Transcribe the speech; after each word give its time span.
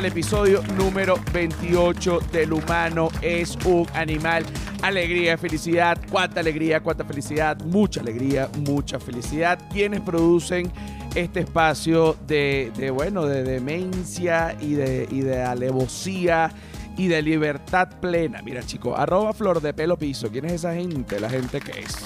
Al 0.00 0.06
episodio 0.06 0.62
número 0.78 1.16
28 1.30 2.20
del 2.32 2.54
humano 2.54 3.10
es 3.20 3.58
un 3.66 3.86
animal. 3.92 4.46
Alegría, 4.80 5.36
felicidad, 5.36 5.98
cuánta 6.10 6.40
alegría, 6.40 6.80
cuánta 6.80 7.04
felicidad, 7.04 7.60
mucha 7.66 8.00
alegría, 8.00 8.48
mucha 8.66 8.98
felicidad. 8.98 9.58
Quienes 9.70 10.00
producen 10.00 10.72
este 11.14 11.40
espacio 11.40 12.16
de, 12.26 12.90
bueno, 12.94 13.26
de 13.26 13.42
demencia 13.42 14.56
y 14.58 14.72
de, 14.72 15.06
y 15.10 15.28
alevosía 15.28 16.50
y 16.96 17.08
de 17.08 17.20
libertad 17.20 17.90
plena. 18.00 18.40
Mira, 18.40 18.62
chicos, 18.62 18.98
arroba 18.98 19.34
flor 19.34 19.60
de 19.60 19.74
pelo 19.74 19.98
piso. 19.98 20.30
¿Quién 20.30 20.46
es 20.46 20.52
esa 20.52 20.72
gente? 20.72 21.20
La 21.20 21.28
gente 21.28 21.60
que 21.60 21.78
es. 21.78 21.98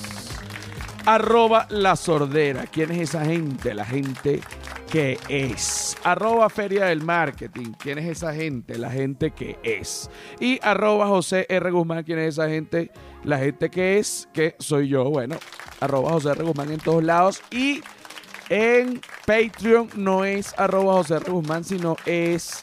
Arroba 1.07 1.69
la 1.71 1.95
sordera. 1.95 2.65
¿Quién 2.67 2.91
es 2.91 3.11
esa 3.11 3.25
gente? 3.25 3.73
La 3.73 3.85
gente 3.85 4.41
que 4.41 4.64
es. 4.95 5.97
Arroba 6.05 6.49
Feria 6.49 6.87
del 6.87 7.03
Marketing. 7.03 7.73
¿Quién 7.79 7.99
es 7.99 8.07
esa 8.07 8.33
gente? 8.33 8.79
La 8.79 8.91
gente 8.91 9.33
que 9.33 9.59
es. 9.63 10.09
Y 10.39 10.61
arroba 10.63 11.09
José 11.09 11.47
R. 11.49 11.71
Guzmán. 11.71 12.05
¿Quién 12.05 12.21
es 12.21 12.35
esa 12.35 12.49
gente? 12.49 12.91
La 13.25 13.39
gente 13.39 13.71
que 13.71 13.99
es, 13.99 14.29
que 14.33 14.55
soy 14.59 14.89
yo. 14.89 15.11
Bueno, 15.11 15.37
arroba 15.81 16.11
José 16.13 16.31
R. 16.31 16.45
Guzmán 16.45 16.71
en 16.71 16.79
todos 16.79 17.03
lados. 17.03 17.43
Y 17.51 17.83
en 18.49 19.01
Patreon 19.27 19.91
no 19.97 20.25
es 20.25 20.55
arroba 20.57 20.95
José 20.95 21.17
R. 21.17 21.31
Guzmán, 21.31 21.65
sino 21.65 21.97
es 22.07 22.61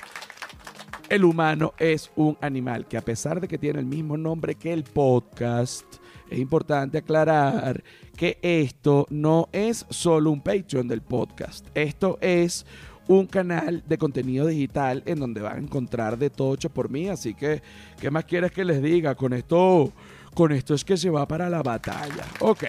el 1.10 1.26
humano 1.26 1.74
es 1.78 2.10
un 2.16 2.38
animal 2.40 2.88
que 2.88 2.96
a 2.96 3.02
pesar 3.02 3.42
de 3.42 3.50
que 3.50 3.58
tiene 3.58 3.80
el 3.80 3.86
mismo 3.86 4.16
nombre 4.16 4.56
que 4.56 4.72
el 4.72 4.86
podcast, 4.86 5.86
es 6.32 6.40
importante 6.40 7.00
aclarar 7.00 7.84
que 8.16 8.40
esto 8.42 9.06
no 9.10 9.50
es 9.52 9.86
solo 9.90 10.32
un 10.32 10.42
Patreon 10.42 10.88
del 10.88 11.02
podcast. 11.02 11.68
Esto 11.76 12.18
es 12.22 12.66
un 13.08 13.28
canal 13.28 13.84
de 13.86 13.98
contenido 13.98 14.48
digital 14.48 15.04
en 15.06 15.20
donde 15.20 15.42
van 15.42 15.58
a 15.58 15.62
encontrar 15.62 16.18
de 16.18 16.30
todo 16.30 16.54
hecho 16.54 16.70
por 16.70 16.90
mí. 16.90 17.10
Así 17.10 17.34
que, 17.34 17.62
¿qué 18.00 18.10
más 18.10 18.24
quieres 18.24 18.54
que 18.54 18.64
les 18.64 18.82
diga? 18.82 19.14
Con 19.16 19.34
esto, 19.34 19.92
con 20.34 20.54
esto 20.54 20.74
es 20.74 20.86
que 20.86 20.96
se 20.96 21.10
va 21.10 21.28
para 21.28 21.50
la 21.50 21.62
batalla. 21.62 22.26
Ok. 22.40 22.64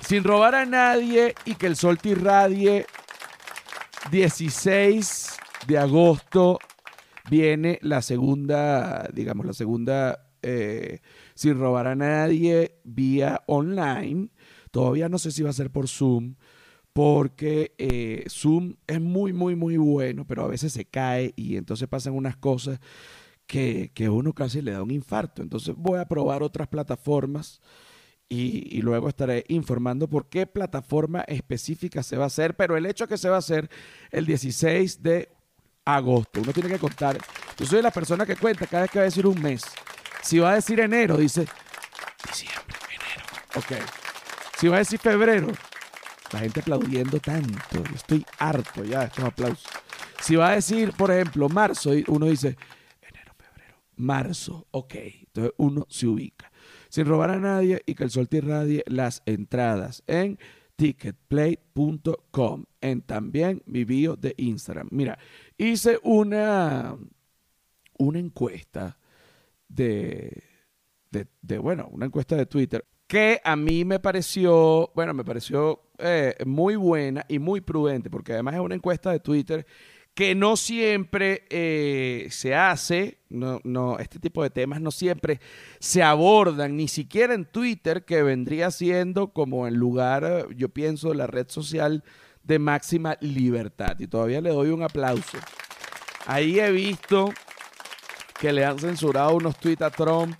Sin 0.00 0.24
robar 0.24 0.54
a 0.54 0.64
nadie 0.64 1.34
y 1.44 1.56
que 1.56 1.66
el 1.66 1.76
sol 1.76 1.98
te 1.98 2.10
irradie. 2.10 2.86
16 4.10 5.36
de 5.66 5.78
agosto 5.78 6.58
viene 7.28 7.78
la 7.82 8.00
segunda, 8.00 9.08
digamos, 9.12 9.44
la 9.44 9.52
segunda, 9.52 10.26
eh, 10.40 11.00
sin 11.36 11.58
robar 11.58 11.86
a 11.86 11.94
nadie, 11.94 12.80
vía 12.82 13.42
online. 13.46 14.30
Todavía 14.72 15.08
no 15.08 15.18
sé 15.18 15.30
si 15.30 15.42
va 15.42 15.50
a 15.50 15.52
ser 15.52 15.70
por 15.70 15.86
Zoom, 15.86 16.34
porque 16.92 17.74
eh, 17.78 18.24
Zoom 18.28 18.76
es 18.86 19.00
muy, 19.00 19.32
muy, 19.32 19.54
muy 19.54 19.76
bueno, 19.76 20.26
pero 20.26 20.44
a 20.44 20.48
veces 20.48 20.72
se 20.72 20.86
cae 20.86 21.34
y 21.36 21.56
entonces 21.56 21.86
pasan 21.88 22.14
unas 22.14 22.36
cosas 22.36 22.80
que, 23.46 23.92
que 23.94 24.08
uno 24.08 24.32
casi 24.32 24.62
le 24.62 24.72
da 24.72 24.82
un 24.82 24.90
infarto. 24.90 25.42
Entonces 25.42 25.74
voy 25.76 26.00
a 26.00 26.08
probar 26.08 26.42
otras 26.42 26.68
plataformas. 26.68 27.60
Y, 28.28 28.76
y, 28.76 28.82
luego 28.82 29.08
estaré 29.08 29.44
informando 29.46 30.08
por 30.08 30.28
qué 30.28 30.48
plataforma 30.48 31.20
específica 31.28 32.02
se 32.02 32.16
va 32.16 32.24
a 32.24 32.26
hacer, 32.26 32.56
pero 32.56 32.76
el 32.76 32.84
hecho 32.84 33.06
que 33.06 33.18
se 33.18 33.28
va 33.28 33.36
a 33.36 33.38
hacer 33.38 33.70
el 34.10 34.26
16 34.26 35.00
de 35.00 35.28
agosto. 35.84 36.40
Uno 36.40 36.52
tiene 36.52 36.68
que 36.68 36.80
contar. 36.80 37.18
Yo 37.56 37.66
soy 37.66 37.82
la 37.82 37.92
persona 37.92 38.26
que 38.26 38.34
cuenta 38.34 38.66
cada 38.66 38.82
vez 38.82 38.90
que 38.90 38.98
va 38.98 39.04
a 39.04 39.04
decir 39.04 39.28
un 39.28 39.40
mes. 39.40 39.62
Si 40.26 40.40
va 40.40 40.50
a 40.50 40.54
decir 40.56 40.80
enero, 40.80 41.18
dice 41.18 41.46
diciembre, 42.28 42.76
enero. 42.88 43.24
Ok. 43.54 43.72
Si 44.58 44.66
va 44.66 44.74
a 44.74 44.78
decir 44.80 44.98
febrero, 44.98 45.52
la 46.32 46.40
gente 46.40 46.58
aplaudiendo 46.58 47.20
tanto. 47.20 47.84
Yo 47.84 47.94
estoy 47.94 48.26
harto 48.40 48.82
ya 48.82 49.00
de 49.00 49.06
estos 49.06 49.24
aplausos. 49.24 49.64
Si 50.20 50.34
va 50.34 50.48
a 50.48 50.54
decir, 50.56 50.92
por 50.94 51.12
ejemplo, 51.12 51.48
marzo, 51.48 51.92
uno 52.08 52.26
dice 52.26 52.56
enero, 53.02 53.34
febrero, 53.38 53.76
marzo. 53.94 54.66
Ok. 54.72 54.96
Entonces 54.96 55.52
uno 55.58 55.86
se 55.88 56.08
ubica. 56.08 56.50
Sin 56.88 57.06
robar 57.06 57.30
a 57.30 57.38
nadie 57.38 57.80
y 57.86 57.94
que 57.94 58.02
el 58.02 58.10
sol 58.10 58.28
te 58.28 58.38
irradie 58.38 58.82
las 58.88 59.22
entradas 59.26 60.02
en 60.08 60.40
ticketplay.com 60.74 62.64
en 62.80 63.02
también 63.02 63.62
mi 63.64 63.84
bio 63.84 64.16
de 64.16 64.34
Instagram. 64.38 64.88
Mira, 64.90 65.20
hice 65.56 66.00
una, 66.02 66.96
una 67.96 68.18
encuesta 68.18 68.98
de, 69.68 70.42
de, 71.10 71.58
bueno, 71.58 71.88
una 71.90 72.06
encuesta 72.06 72.36
de 72.36 72.46
Twitter 72.46 72.84
que 73.06 73.40
a 73.44 73.54
mí 73.54 73.84
me 73.84 74.00
pareció, 74.00 74.90
bueno, 74.94 75.14
me 75.14 75.24
pareció 75.24 75.80
eh, 75.98 76.34
muy 76.44 76.74
buena 76.76 77.24
y 77.28 77.38
muy 77.38 77.60
prudente, 77.60 78.10
porque 78.10 78.32
además 78.32 78.54
es 78.54 78.60
una 78.60 78.74
encuesta 78.74 79.12
de 79.12 79.20
Twitter 79.20 79.66
que 80.12 80.34
no 80.34 80.56
siempre 80.56 81.44
eh, 81.50 82.26
se 82.30 82.54
hace, 82.54 83.18
no, 83.28 83.60
no, 83.64 83.98
este 83.98 84.18
tipo 84.18 84.42
de 84.42 84.48
temas 84.48 84.80
no 84.80 84.90
siempre 84.90 85.40
se 85.78 86.02
abordan, 86.02 86.74
ni 86.74 86.88
siquiera 86.88 87.34
en 87.34 87.44
Twitter, 87.44 88.04
que 88.04 88.22
vendría 88.22 88.70
siendo 88.70 89.34
como 89.34 89.66
el 89.66 89.74
lugar, 89.74 90.48
yo 90.56 90.70
pienso, 90.70 91.12
la 91.12 91.26
red 91.26 91.48
social 91.48 92.02
de 92.42 92.58
máxima 92.58 93.18
libertad. 93.20 93.98
Y 93.98 94.06
todavía 94.06 94.40
le 94.40 94.50
doy 94.50 94.70
un 94.70 94.82
aplauso. 94.82 95.36
Ahí 96.24 96.58
he 96.60 96.70
visto 96.70 97.32
que 98.40 98.52
le 98.52 98.64
han 98.64 98.78
censurado 98.78 99.34
unos 99.36 99.58
tweets 99.58 99.82
a 99.82 99.90
Trump. 99.90 100.38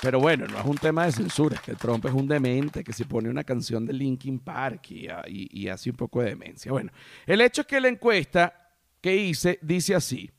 Pero 0.00 0.18
bueno, 0.18 0.46
no 0.48 0.58
es 0.58 0.64
un 0.64 0.78
tema 0.78 1.06
de 1.06 1.12
censura, 1.12 1.54
es 1.54 1.62
que 1.62 1.74
Trump 1.76 2.04
es 2.06 2.12
un 2.12 2.26
demente 2.26 2.82
que 2.82 2.92
se 2.92 3.04
pone 3.04 3.28
una 3.28 3.44
canción 3.44 3.86
de 3.86 3.92
Linkin 3.92 4.40
Park 4.40 4.90
y, 4.90 5.06
y, 5.28 5.60
y 5.62 5.68
hace 5.68 5.90
un 5.90 5.96
poco 5.96 6.20
de 6.20 6.30
demencia. 6.30 6.72
Bueno, 6.72 6.90
el 7.24 7.40
hecho 7.40 7.60
es 7.60 7.68
que 7.68 7.80
la 7.80 7.88
encuesta 7.88 8.70
que 9.00 9.14
hice 9.14 9.58
dice 9.62 9.94
así. 9.94 10.30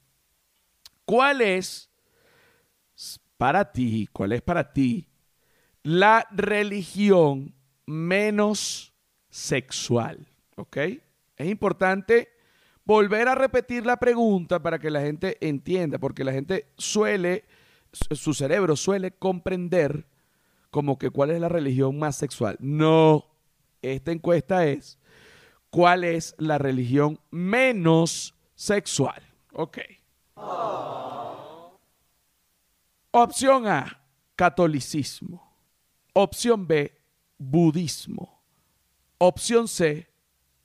¿Cuál 1.06 1.42
es 1.42 1.90
para 3.38 3.72
ti, 3.72 4.10
cuál 4.12 4.34
es 4.34 4.42
para 4.42 4.74
ti 4.74 5.08
la 5.84 6.28
religión 6.32 7.56
menos 7.86 8.94
sexual? 9.30 10.28
¿Ok? 10.56 10.78
Es 11.36 11.48
importante 11.48 12.33
volver 12.86 13.28
a 13.28 13.36
repetir 13.36 13.86
la 13.86 13.98
pregunta 13.98 14.62
para 14.62 14.80
que 14.80 14.90
la 14.90 15.02
gente 15.02 15.38
entienda, 15.42 16.00
porque 16.00 16.24
la 16.24 16.32
gente 16.32 16.68
suele, 16.78 17.46
su 17.92 18.34
cerebro 18.34 18.76
suele 18.76 19.12
comprender 19.12 20.06
como 20.70 20.98
que 20.98 21.10
cuál 21.10 21.32
es 21.32 21.40
la 21.40 21.50
religión 21.50 22.00
más 22.00 22.16
sexual. 22.16 22.58
No, 22.60 23.28
esta 23.82 24.12
encuesta 24.12 24.66
es 24.66 24.98
cuál 25.70 26.04
es 26.04 26.36
la 26.38 26.58
religión 26.58 27.20
menos 27.32 28.36
sexual. 28.56 29.22
Ok. 29.54 29.80
Opción 33.12 33.68
A, 33.68 34.02
catolicismo. 34.36 35.56
Opción 36.14 36.68
B, 36.68 37.00
budismo. 37.38 38.42
Opción 39.20 39.68
C, 39.68 40.10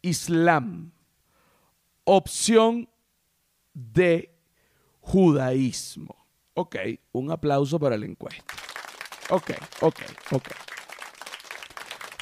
islam. 0.01 0.93
Opción 2.11 2.89
D, 3.75 4.35
judaísmo. 5.01 6.17
Ok, 6.55 6.77
un 7.13 7.31
aplauso 7.31 7.79
para 7.79 7.99
la 7.99 8.07
encuesta. 8.07 8.55
Ok, 9.29 9.51
ok, 9.83 10.01
ok. 10.33 10.49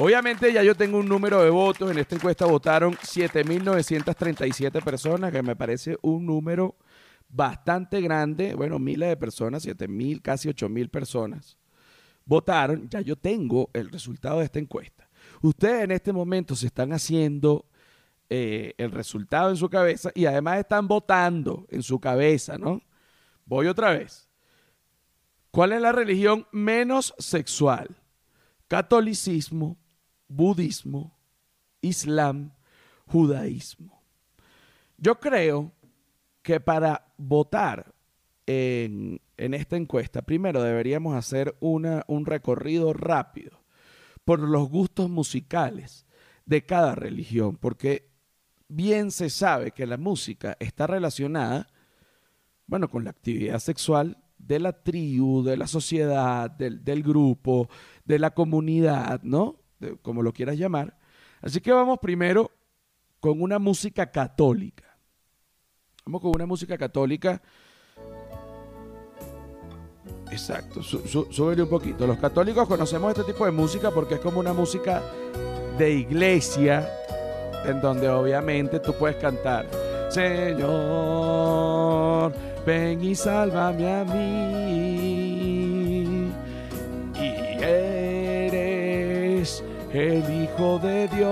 Obviamente 0.00 0.52
ya 0.52 0.64
yo 0.64 0.74
tengo 0.74 0.98
un 0.98 1.08
número 1.08 1.40
de 1.40 1.50
votos. 1.50 1.88
En 1.88 1.98
esta 1.98 2.16
encuesta 2.16 2.46
votaron 2.46 2.96
7.937 2.96 4.82
personas, 4.82 5.30
que 5.30 5.40
me 5.42 5.54
parece 5.54 5.96
un 6.02 6.26
número 6.26 6.74
bastante 7.28 8.00
grande. 8.00 8.56
Bueno, 8.56 8.80
miles 8.80 9.08
de 9.10 9.16
personas, 9.16 9.64
7.000, 9.64 10.20
casi 10.20 10.48
8.000 10.48 10.90
personas 10.90 11.58
votaron. 12.24 12.88
Ya 12.88 13.02
yo 13.02 13.14
tengo 13.14 13.70
el 13.72 13.88
resultado 13.88 14.40
de 14.40 14.46
esta 14.46 14.58
encuesta. 14.58 15.08
Ustedes 15.42 15.84
en 15.84 15.92
este 15.92 16.12
momento 16.12 16.56
se 16.56 16.66
están 16.66 16.92
haciendo 16.92 17.66
eh, 18.28 18.74
el 18.78 18.90
resultado 18.90 19.50
en 19.50 19.56
su 19.56 19.68
cabeza 19.68 20.10
y 20.14 20.26
además 20.26 20.58
están 20.58 20.88
votando 20.88 21.66
en 21.70 21.82
su 21.82 22.00
cabeza, 22.00 22.58
¿no? 22.58 22.82
Voy 23.44 23.68
otra 23.68 23.90
vez. 23.90 24.28
¿Cuál 25.50 25.72
es 25.72 25.80
la 25.80 25.92
religión 25.92 26.46
menos 26.52 27.14
sexual? 27.18 27.96
Catolicismo, 28.68 29.78
budismo, 30.28 31.16
islam, 31.80 32.52
judaísmo. 33.06 34.02
Yo 34.98 35.20
creo 35.20 35.72
que 36.42 36.60
para 36.60 37.12
votar 37.16 37.94
en, 38.46 39.20
en, 39.36 39.54
esta 39.54 39.76
encuesta, 39.76 40.22
primero 40.22 40.62
deberíamos 40.62 41.14
hacer 41.14 41.56
una, 41.60 42.04
un 42.08 42.26
recorrido 42.26 42.92
rápido 42.92 43.62
por 44.24 44.40
los 44.40 44.68
gustos 44.68 45.08
musicales 45.08 46.06
de 46.44 46.64
cada 46.64 46.94
religión, 46.94 47.56
porque 47.56 48.15
bien 48.68 49.10
se 49.10 49.30
sabe 49.30 49.70
que 49.70 49.86
la 49.86 49.96
música 49.96 50.56
está 50.60 50.86
relacionada, 50.86 51.68
bueno, 52.66 52.88
con 52.88 53.04
la 53.04 53.10
actividad 53.10 53.58
sexual 53.58 54.18
de 54.38 54.60
la 54.60 54.72
tribu, 54.72 55.42
de 55.42 55.56
la 55.56 55.66
sociedad, 55.66 56.50
del, 56.50 56.84
del 56.84 57.02
grupo, 57.02 57.68
de 58.04 58.18
la 58.18 58.30
comunidad, 58.30 59.22
¿no? 59.22 59.56
Como 60.02 60.22
lo 60.22 60.32
quieras 60.32 60.56
llamar. 60.58 60.98
Así 61.40 61.60
que 61.60 61.72
vamos 61.72 61.98
primero 62.00 62.50
con 63.20 63.40
una 63.42 63.58
música 63.58 64.10
católica. 64.10 64.98
Vamos 66.04 66.20
con 66.20 66.32
una 66.34 66.46
música 66.46 66.78
católica. 66.78 67.42
Exacto, 70.30 70.82
su, 70.82 70.98
un 71.44 71.68
poquito. 71.68 72.06
Los 72.06 72.18
católicos 72.18 72.68
conocemos 72.68 73.16
este 73.16 73.32
tipo 73.32 73.44
de 73.44 73.52
música 73.52 73.90
porque 73.90 74.14
es 74.14 74.20
como 74.20 74.40
una 74.40 74.52
música 74.52 75.02
de 75.78 75.92
iglesia 75.92 76.88
en 77.66 77.80
donde 77.80 78.08
obviamente 78.08 78.80
tú 78.80 78.94
puedes 78.94 79.16
cantar, 79.16 79.66
Señor, 80.08 80.72
ven 82.64 83.02
y 83.02 83.14
sálvame 83.14 83.92
a 83.92 84.04
mí. 84.04 85.42
Y 87.14 87.34
eres 87.62 89.62
el 89.92 90.42
Hijo 90.42 90.78
de 90.78 91.08
Dios, 91.08 91.26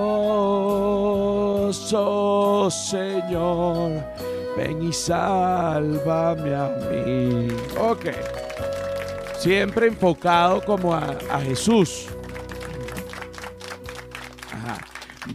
oh 1.93 2.69
Señor, 2.69 4.03
ven 4.57 4.83
y 4.83 4.93
sálvame 4.93 6.55
a 6.55 6.69
mí. 6.89 7.47
Ok. 7.79 8.07
Siempre 9.37 9.87
enfocado 9.87 10.61
como 10.65 10.93
a, 10.93 11.15
a 11.29 11.39
Jesús. 11.39 12.07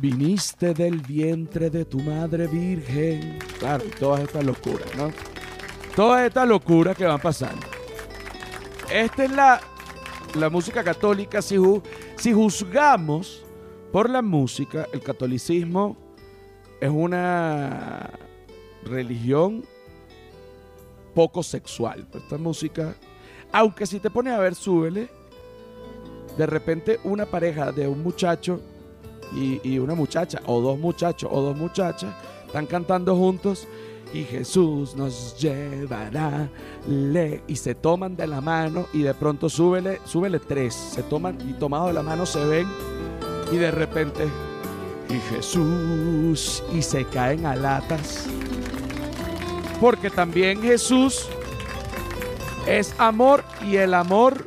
Viniste 0.01 0.73
del 0.73 0.97
vientre 1.03 1.69
de 1.69 1.85
tu 1.85 2.01
madre 2.01 2.47
virgen. 2.47 3.39
Claro, 3.59 3.85
todas 3.99 4.23
estas 4.23 4.43
locuras, 4.45 4.89
¿no? 4.97 5.11
Todas 5.95 6.27
estas 6.27 6.49
locuras 6.49 6.97
que 6.97 7.05
van 7.05 7.21
pasando. 7.21 7.67
Esta 8.91 9.25
es 9.25 9.31
la, 9.31 9.61
la 10.37 10.49
música 10.49 10.83
católica. 10.83 11.43
Si, 11.43 11.57
si 12.17 12.33
juzgamos 12.33 13.45
por 13.93 14.09
la 14.09 14.23
música, 14.23 14.87
el 14.95 15.03
catolicismo 15.03 15.99
es 16.81 16.89
una 16.89 18.11
religión 18.85 19.63
poco 21.15 21.43
sexual. 21.43 22.09
Esta 22.15 22.39
música, 22.39 22.95
aunque 23.53 23.85
si 23.85 24.01
te 24.01 24.09
pones 24.09 24.33
a 24.33 24.39
ver, 24.39 24.55
súbele. 24.55 25.11
De 26.39 26.47
repente 26.47 27.01
una 27.05 27.27
pareja 27.27 27.71
de 27.71 27.87
un 27.87 28.03
muchacho 28.03 28.63
y, 29.33 29.79
una 29.79 29.95
muchacha, 29.95 30.41
o 30.47 30.61
dos 30.61 30.79
muchachos, 30.79 31.31
o 31.33 31.41
dos 31.41 31.57
muchachas, 31.57 32.15
están 32.47 32.67
cantando 32.67 33.15
juntos 33.17 33.69
y 34.13 34.25
Jesús 34.25 34.97
nos 34.97 35.39
llevará 35.39 36.49
le, 36.89 37.43
y 37.47 37.55
se 37.55 37.77
toman 37.77 38.17
de 38.17 38.27
la 38.27 38.41
mano 38.41 38.87
y 38.93 39.03
de 39.03 39.15
pronto 39.15 39.49
súbele, 39.49 40.01
súbele 40.05 40.41
tres, 40.41 40.75
se 40.75 41.03
toman 41.05 41.39
y 41.49 41.53
tomados 41.53 41.89
de 41.89 41.93
la 41.95 42.03
mano 42.03 42.27
se 42.27 42.45
ven 42.45 42.67
y 43.53 43.57
de 43.57 43.71
repente 43.71 44.29
y 45.09 45.19
Jesús 45.35 46.63
y 46.75 46.83
se 46.83 47.05
caen 47.05 47.47
a 47.47 47.55
latas. 47.55 48.27
Porque 49.81 50.11
también 50.11 50.61
Jesús 50.61 51.27
es 52.67 52.95
amor 52.99 53.45
y 53.67 53.77
el 53.77 53.95
amor 53.95 54.47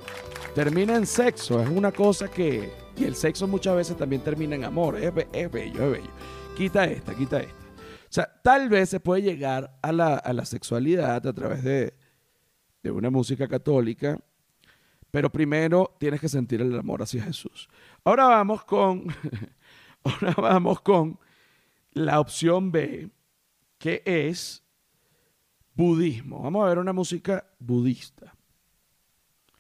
termina 0.54 0.96
en 0.96 1.06
sexo, 1.06 1.62
es 1.62 1.70
una 1.70 1.92
cosa 1.92 2.30
que 2.30 2.83
y 2.96 3.06
el 3.06 3.16
sexo 3.16 3.48
muchas 3.48 3.76
veces 3.76 3.98
también 3.98 4.22
termina 4.22 4.56
en 4.56 4.64
amor. 4.64 4.98
Es, 4.98 5.14
bello, 5.14 5.30
es 5.34 5.52
bello. 5.52 6.12
Quita 6.56 6.86
esta, 6.86 7.16
quita 7.16 7.40
esta. 7.40 7.64
O 7.64 8.14
sea, 8.14 8.42
tal 8.44 8.70
vez 8.70 8.90
se 8.90 9.00
puede 9.00 9.24
llegar 9.24 9.76
a 9.82 9.92
la, 9.92 10.46
sexualidad 10.46 11.26
a 11.26 11.34
través 11.34 11.64
de, 11.64 11.96
de 12.84 12.92
una 12.92 13.10
música 13.10 13.48
católica, 13.48 14.20
pero 15.10 15.32
primero 15.32 15.96
tienes 16.00 16.22
que 16.22 16.30
sentir 16.30 16.62
el 16.62 16.78
amor 16.78 17.02
hacia 17.02 17.24
Jesús. 17.24 17.70
Ahora 18.04 18.26
vamos 18.26 18.64
con, 18.66 19.08
ahora 20.04 20.34
vamos 20.38 20.82
con 20.82 21.20
la 21.92 22.20
opción 22.20 22.72
B, 22.72 23.10
que 23.80 24.04
es 24.06 24.64
budismo. 25.74 26.44
Vamos 26.44 26.64
a 26.64 26.70
ver 26.70 26.78
una 26.78 26.94
música 26.94 27.48
budista. 27.58 28.36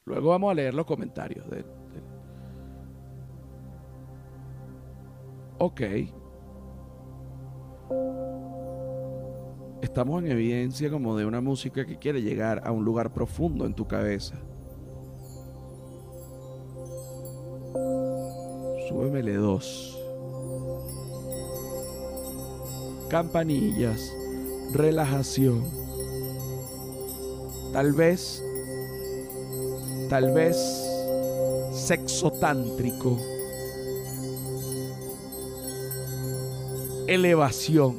Luego 0.05 0.29
vamos 0.29 0.51
a 0.51 0.55
leer 0.55 0.73
los 0.73 0.85
comentarios 0.85 1.49
de, 1.49 1.65
ok, 5.65 5.81
estamos 9.81 10.21
en 10.21 10.29
evidencia 10.29 10.91
como 10.91 11.15
de 11.15 11.25
una 11.25 11.39
música 11.39 11.85
que 11.85 11.97
quiere 11.97 12.21
llegar 12.21 12.61
a 12.65 12.73
un 12.73 12.83
lugar 12.83 13.13
profundo 13.13 13.65
en 13.65 13.73
tu 13.73 13.87
cabeza. 13.87 14.35
Súbemele 18.89 19.35
dos. 19.35 19.97
Campanillas, 23.07 24.13
relajación. 24.73 25.63
Tal 27.71 27.93
vez, 27.93 28.43
tal 30.09 30.33
vez 30.33 30.57
sexo 31.71 32.31
tántrico 32.31 33.17
elevación. 37.07 37.97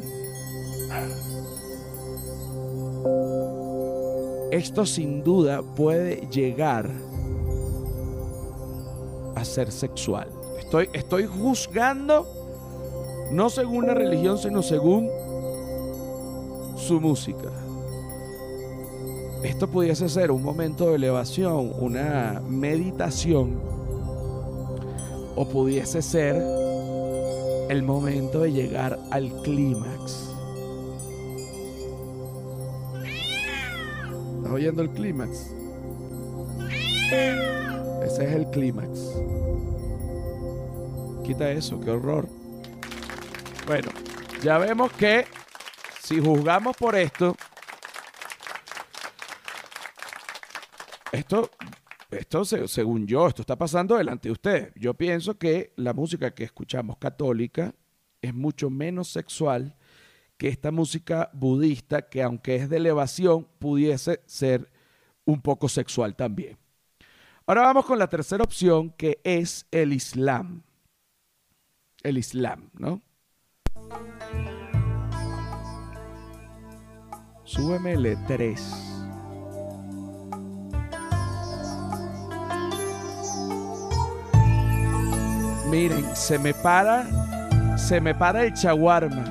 Esto 4.51 4.87
sin 4.87 5.23
duda 5.25 5.63
puede 5.63 6.29
llegar 6.31 6.91
a 9.35 9.45
ser 9.45 9.73
sexual. 9.73 10.29
Estoy, 10.59 10.89
estoy 10.93 11.27
juzgando 11.27 12.27
no 13.33 13.51
según 13.51 13.87
la 13.87 13.95
religión, 13.95 14.39
sino 14.39 14.63
según 14.63 15.11
su 16.77 17.01
música. 17.01 17.51
Esto 19.43 19.69
pudiese 19.69 20.09
ser 20.09 20.31
un 20.31 20.43
momento 20.43 20.89
de 20.89 20.97
elevación, 20.97 21.73
una 21.79 22.41
meditación, 22.49 23.61
o 25.37 25.49
pudiese 25.49 26.01
ser 26.01 26.43
el 27.75 27.83
momento 27.83 28.43
de 28.43 28.53
llegar 28.53 29.01
al 29.11 29.33
clímax. 29.43 30.31
¿Estás 34.37 34.53
oyendo 34.53 34.83
el 34.83 34.91
clímax? 34.91 35.51
Ese 38.05 38.25
es 38.25 38.33
el 38.33 38.49
clímax. 38.53 38.89
Quita 41.25 41.51
eso, 41.51 41.81
qué 41.81 41.91
horror. 41.91 42.29
Bueno, 43.67 43.91
ya 44.41 44.59
vemos 44.59 44.93
que 44.93 45.27
si 46.01 46.21
juzgamos 46.21 46.77
por 46.77 46.95
esto, 46.95 47.35
esto 51.11 51.51
esto, 52.15 52.45
según 52.45 53.07
yo, 53.07 53.27
esto 53.27 53.43
está 53.43 53.57
pasando 53.57 53.97
delante 53.97 54.29
de 54.29 54.33
ustedes. 54.33 54.73
Yo 54.77 54.95
pienso 54.95 55.39
que 55.39 55.73
la 55.77 55.93
música 55.93 56.35
que 56.35 56.45
escuchamos 56.45 56.97
católica 56.99 57.75
es 58.23 58.35
mucho 58.35 58.71
menos 58.71 59.09
sexual 59.09 59.77
que 60.37 60.49
esta 60.49 60.71
música 60.71 61.31
budista, 61.33 62.09
que 62.09 62.23
aunque 62.23 62.57
es 62.57 62.69
de 62.69 62.79
elevación, 62.79 63.47
pudiese 63.59 64.21
ser 64.27 64.71
un 65.25 65.41
poco 65.41 65.69
sexual 65.69 66.17
también. 66.17 66.59
Ahora 67.47 67.63
vamos 67.63 67.85
con 67.85 67.99
la 67.99 68.09
tercera 68.09 68.43
opción, 68.43 68.91
que 68.91 69.21
es 69.23 69.67
el 69.71 69.93
Islam. 69.93 70.63
El 72.03 72.19
Islam, 72.19 72.71
¿no? 72.75 73.03
Súbemele 77.45 78.17
3. 78.27 78.94
Miren, 85.75 86.07
se 86.15 86.39
me 86.39 86.55
para, 86.55 87.05
se 87.77 88.01
me 88.01 88.15
para 88.15 88.45
el 88.45 88.55
chaguarma. 88.55 89.25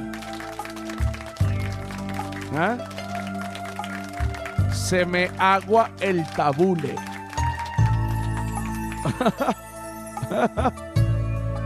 ¿Ah? 2.54 2.78
Se 4.74 5.06
me 5.06 5.32
agua 5.38 5.90
el 6.02 6.22
tabule. 6.32 6.96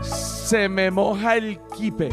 se 0.00 0.68
me 0.68 0.92
moja 0.92 1.34
el 1.34 1.58
kipe. 1.76 2.10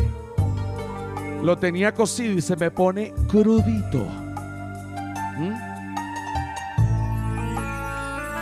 Lo 1.44 1.56
tenía 1.60 1.94
cocido 1.94 2.34
y 2.34 2.42
se 2.42 2.56
me 2.56 2.72
pone 2.72 3.14
crudito. 3.30 4.08
¿Mm? 5.38 5.54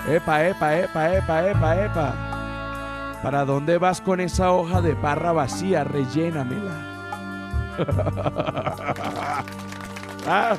Epa, 0.08 0.46
epa, 0.46 0.78
epa, 0.78 1.14
epa, 1.14 1.50
epa, 1.50 1.84
epa. 1.84 2.33
¿Para 3.24 3.46
dónde 3.46 3.78
vas 3.78 4.02
con 4.02 4.20
esa 4.20 4.52
hoja 4.52 4.82
de 4.82 4.96
parra 4.96 5.32
vacía? 5.32 5.84
Rellénamela. 5.84 6.90
Ah, 10.26 10.56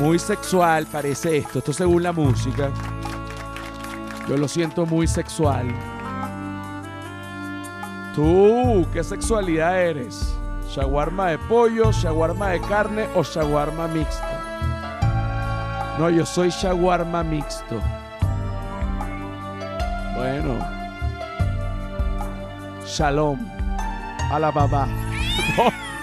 muy 0.00 0.18
sexual 0.18 0.88
parece 0.90 1.36
esto. 1.36 1.60
Esto 1.60 1.72
según 1.72 2.02
la 2.02 2.10
música. 2.10 2.68
Yo 4.28 4.36
lo 4.36 4.48
siento 4.48 4.86
muy 4.86 5.06
sexual. 5.06 5.72
Tú, 8.12 8.84
¿qué 8.92 9.04
sexualidad 9.04 9.80
eres? 9.80 10.36
shawarma 10.68 11.30
de 11.30 11.38
pollo, 11.38 11.90
shawarma 11.92 12.50
de 12.50 12.60
carne 12.60 13.08
o 13.14 13.22
shawarma 13.22 13.88
mixto. 13.88 14.26
No, 15.98 16.10
yo 16.10 16.24
soy 16.26 16.50
shawarma 16.50 17.24
mixto. 17.24 17.80
Bueno. 20.14 20.77
Shalom. 22.88 23.38
A 24.30 24.38
la 24.38 24.50
babá. 24.50 24.88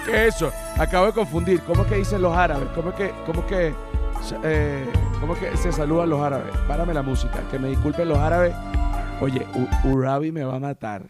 ¿Qué 0.05 0.27
es 0.27 0.35
eso? 0.35 0.51
Acabo 0.77 1.07
de 1.07 1.13
confundir. 1.13 1.61
¿Cómo 1.61 1.85
que 1.85 1.95
dicen 1.95 2.21
los 2.21 2.35
árabes? 2.35 2.69
¿Cómo 2.75 2.93
que, 2.93 3.11
cómo 3.25 3.45
que, 3.47 3.73
eh, 4.43 4.85
cómo 5.19 5.35
que 5.35 5.57
se 5.57 5.71
saludan 5.71 6.09
los 6.09 6.21
árabes? 6.21 6.55
Párame 6.67 6.93
la 6.93 7.01
música. 7.01 7.43
Que 7.49 7.57
me 7.57 7.69
disculpen 7.69 8.07
los 8.07 8.19
árabes. 8.19 8.53
Oye, 9.19 9.45
Urabi 9.83 10.31
me 10.31 10.43
va 10.43 10.55
a 10.55 10.59
matar. 10.59 11.09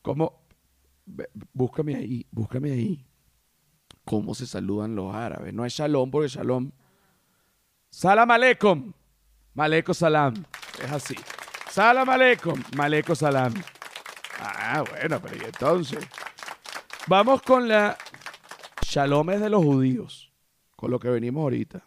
¿Cómo? 0.00 0.46
Búscame 1.52 1.96
ahí, 1.96 2.26
búscame 2.30 2.72
ahí. 2.72 3.06
¿Cómo 4.04 4.34
se 4.34 4.46
saludan 4.46 4.94
los 4.96 5.14
árabes? 5.14 5.52
No 5.52 5.64
es 5.64 5.74
shalom 5.74 6.10
porque 6.10 6.28
shalom. 6.28 6.70
Salam 7.90 8.30
aleikum. 8.30 8.92
Maleko 9.54 9.92
salam. 9.94 10.34
Es 10.82 10.90
así. 10.90 11.16
Salam 11.70 12.08
aleikum. 12.08 12.62
Maleko 12.76 13.14
salam. 13.14 13.52
Ah, 14.40 14.84
bueno, 14.88 15.20
pero 15.20 15.36
¿y 15.36 15.44
entonces? 15.44 16.06
Vamos 17.06 17.42
con 17.42 17.68
la 17.68 17.96
shalom 18.82 19.30
es 19.30 19.40
de 19.40 19.50
los 19.50 19.64
judíos. 19.64 20.32
Con 20.76 20.90
lo 20.90 20.98
que 20.98 21.08
venimos 21.08 21.42
ahorita. 21.42 21.84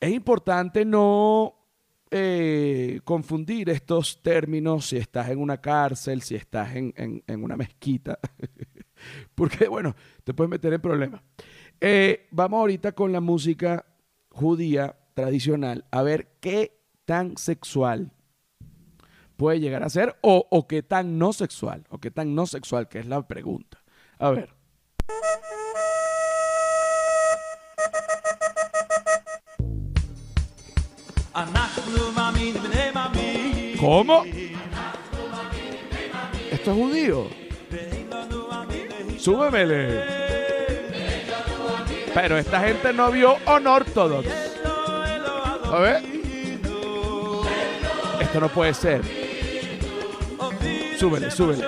Es 0.00 0.10
importante 0.10 0.84
no 0.84 1.54
eh, 2.10 3.00
confundir 3.04 3.68
estos 3.68 4.22
términos 4.22 4.86
si 4.86 4.96
estás 4.96 5.28
en 5.30 5.38
una 5.38 5.60
cárcel, 5.60 6.22
si 6.22 6.34
estás 6.34 6.76
en, 6.76 7.22
una 7.26 7.56
mezquita, 7.56 8.18
porque 9.34 9.68
bueno, 9.68 9.96
te 10.22 10.32
puedes 10.32 10.50
meter 10.50 10.72
en 10.72 10.80
problemas. 10.80 11.22
Eh, 11.80 12.28
vamos 12.30 12.58
ahorita 12.58 12.92
con 12.92 13.12
la 13.12 13.20
música 13.20 13.84
judía 14.30 14.96
tradicional, 15.14 15.84
a 15.90 16.02
ver 16.02 16.36
qué 16.40 16.78
tan 17.04 17.36
sexual 17.36 18.12
puede 19.36 19.60
llegar 19.60 19.82
a 19.82 19.90
ser 19.90 20.16
o, 20.22 20.46
o 20.50 20.66
qué 20.66 20.82
tan 20.82 21.18
no 21.18 21.32
sexual, 21.32 21.84
o 21.90 21.98
qué 21.98 22.10
tan 22.10 22.34
no 22.34 22.46
sexual, 22.46 22.88
que 22.88 22.98
es 22.98 23.06
la 23.06 23.26
pregunta. 23.26 23.78
A 24.18 24.30
ver. 24.30 24.54
¿Cómo? 33.78 34.24
¿Esto 36.50 36.70
es 36.70 36.76
judío? 36.76 37.26
Súbemele. 39.18 40.02
Pero 42.14 42.38
esta 42.38 42.60
gente 42.60 42.92
no 42.94 43.10
vio 43.10 43.36
ortodox. 43.46 44.26
A 45.64 45.78
ver. 45.80 46.02
Esto 48.20 48.40
no 48.40 48.48
puede 48.48 48.72
ser. 48.72 49.15
Súbele, 50.98 51.30
súbele. 51.30 51.62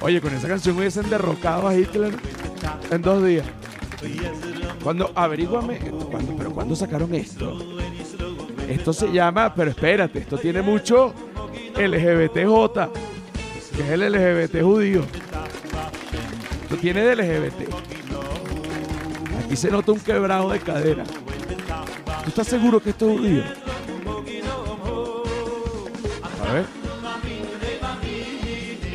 Oye, 0.00 0.20
con 0.20 0.34
esa 0.34 0.46
canción 0.48 0.76
hubiesen 0.76 1.08
derrocado 1.08 1.68
a 1.68 1.74
Hitler 1.74 2.14
en 2.90 3.02
dos 3.02 3.24
días. 3.24 3.46
Cuando, 4.82 5.10
averíguame, 5.14 5.80
pero 6.36 6.52
¿cuándo 6.52 6.76
sacaron 6.76 7.14
esto? 7.14 7.58
Esto 8.68 8.92
se 8.92 9.12
llama, 9.12 9.54
pero 9.54 9.70
espérate, 9.70 10.18
esto 10.20 10.38
tiene 10.38 10.60
mucho 10.62 11.14
LGBTJ, 11.76 12.90
que 13.76 13.82
es 13.82 13.90
el 13.90 14.12
LGBT 14.12 14.62
judío. 14.62 15.04
Esto 16.62 16.76
tiene 16.76 17.02
de 17.02 17.16
LGBT. 17.16 17.72
Aquí 19.44 19.56
se 19.56 19.70
nota 19.70 19.92
un 19.92 20.00
quebrado 20.00 20.50
de 20.50 20.58
cadera. 20.58 21.04
¿Tú 21.04 22.28
estás 22.28 22.48
seguro 22.48 22.80
que 22.80 22.90
esto 22.90 23.08
es 23.08 23.18
judío? 23.18 23.42
A 26.44 26.52
ver. 26.52 26.64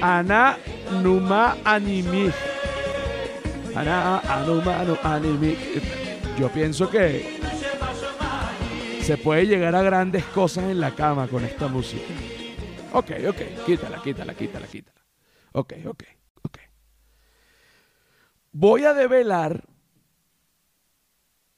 Ana 0.02 0.58
Numa 1.02 1.58
Animi. 1.64 2.30
Ana 3.74 4.20
Anuma 4.20 4.82
Animi. 5.04 5.56
Yo 6.38 6.50
pienso 6.50 6.90
que 6.90 7.41
se 9.12 9.18
puede 9.18 9.46
llegar 9.46 9.76
a 9.76 9.82
grandes 9.82 10.24
cosas 10.24 10.64
en 10.70 10.80
la 10.80 10.96
cama 10.96 11.28
con 11.28 11.44
esta 11.44 11.68
música. 11.68 12.14
Ok, 12.94 13.12
ok, 13.28 13.66
quítala, 13.66 14.02
quítala, 14.02 14.34
quítala, 14.34 14.68
quítala. 14.68 15.06
Ok, 15.52 15.74
ok, 15.86 16.04
ok. 16.44 16.58
Voy 18.54 18.86
a 18.86 18.94
develar 18.94 19.68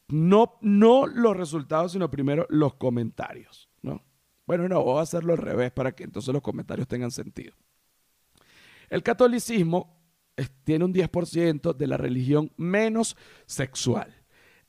no, 0.08 0.58
no 0.62 1.06
los 1.06 1.38
resultados, 1.38 1.92
sino 1.92 2.10
primero 2.10 2.48
los 2.50 2.74
comentarios, 2.74 3.70
¿no? 3.84 4.04
Bueno, 4.48 4.68
no, 4.68 4.82
voy 4.82 4.98
a 4.98 5.04
hacerlo 5.04 5.34
al 5.34 5.38
revés 5.38 5.72
para 5.72 5.92
que 5.92 6.06
entonces 6.06 6.34
los 6.34 6.42
comentarios 6.42 6.88
tengan 6.88 7.12
sentido. 7.12 7.54
El 8.90 9.04
catolicismo 9.04 9.96
tiene 10.64 10.86
un 10.86 10.94
10% 10.94 11.76
de 11.76 11.86
la 11.86 11.98
religión 11.98 12.52
menos 12.58 13.16
sexual. 13.46 14.12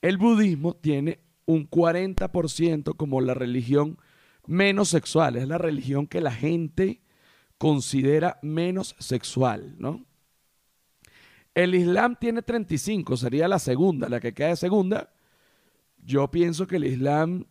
El 0.02 0.18
budismo 0.18 0.76
tiene 0.76 1.23
un 1.46 1.68
40% 1.68 2.96
como 2.96 3.20
la 3.20 3.34
religión 3.34 3.98
menos 4.46 4.88
sexual. 4.88 5.36
Es 5.36 5.48
la 5.48 5.58
religión 5.58 6.06
que 6.06 6.20
la 6.20 6.32
gente 6.32 7.02
considera 7.58 8.38
menos 8.42 8.94
sexual, 8.98 9.74
¿no? 9.78 10.04
El 11.54 11.74
Islam 11.74 12.16
tiene 12.18 12.42
35, 12.42 13.16
sería 13.16 13.46
la 13.46 13.60
segunda, 13.60 14.08
la 14.08 14.18
que 14.18 14.34
queda 14.34 14.48
de 14.48 14.56
segunda. 14.56 15.12
Yo 15.98 16.28
pienso 16.30 16.66
que 16.66 16.76
el 16.76 16.84
Islam, 16.84 17.46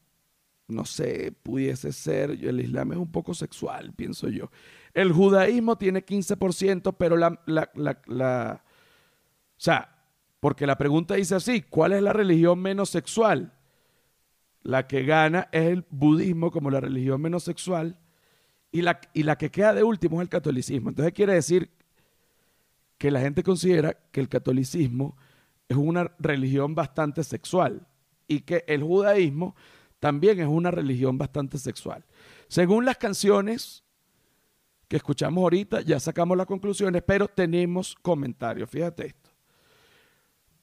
no 0.68 0.84
sé, 0.84 1.32
pudiese 1.32 1.94
ser, 1.94 2.32
el 2.32 2.60
Islam 2.60 2.92
es 2.92 2.98
un 2.98 3.12
poco 3.12 3.34
sexual, 3.34 3.94
pienso 3.94 4.28
yo. 4.28 4.52
El 4.94 5.14
judaísmo 5.14 5.78
tiene 5.78 6.06
15%, 6.06 6.96
pero 6.98 7.16
la, 7.16 7.42
la, 7.46 7.72
la, 8.06 8.64
o 8.66 9.56
sea, 9.58 9.96
porque 10.42 10.68
la 10.68 10.78
pregunta 10.78 11.16
dice 11.16 11.36
así, 11.36 11.62
¿cuál 11.62 11.94
es 11.94 12.02
la 12.02 12.12
religión 12.12 12.60
menos 12.60 12.90
sexual? 12.90 13.54
La 14.64 14.88
que 14.88 15.04
gana 15.04 15.50
es 15.52 15.66
el 15.66 15.86
budismo 15.90 16.52
como 16.52 16.72
la 16.72 16.80
religión 16.80 17.22
menos 17.22 17.44
sexual 17.44 18.00
y 18.72 18.82
la, 18.82 19.00
y 19.14 19.24
la 19.24 19.38
que 19.38 19.52
queda 19.52 19.74
de 19.74 19.84
último 19.84 20.18
es 20.18 20.26
el 20.26 20.30
catolicismo. 20.30 20.90
Entonces 20.90 21.14
quiere 21.14 21.34
decir 21.34 21.70
que 22.98 23.12
la 23.12 23.20
gente 23.20 23.44
considera 23.44 23.94
que 24.12 24.22
el 24.22 24.30
catolicismo 24.30 25.18
es 25.68 25.78
una 25.78 26.12
religión 26.20 26.76
bastante 26.76 27.24
sexual 27.24 27.86
y 28.28 28.42
que 28.42 28.64
el 28.68 28.84
judaísmo 28.84 29.56
también 30.00 30.40
es 30.40 30.48
una 30.48 30.72
religión 30.72 31.18
bastante 31.18 31.58
sexual. 31.58 32.06
Según 32.48 32.86
las 32.86 32.98
canciones 32.98 33.84
que 34.88 34.98
escuchamos 34.98 35.42
ahorita, 35.42 35.82
ya 35.82 36.00
sacamos 36.00 36.38
las 36.38 36.46
conclusiones, 36.46 37.04
pero 37.06 37.28
tenemos 37.28 37.96
comentarios. 38.02 38.70
Fíjate 38.70 39.08
esto. 39.08 39.23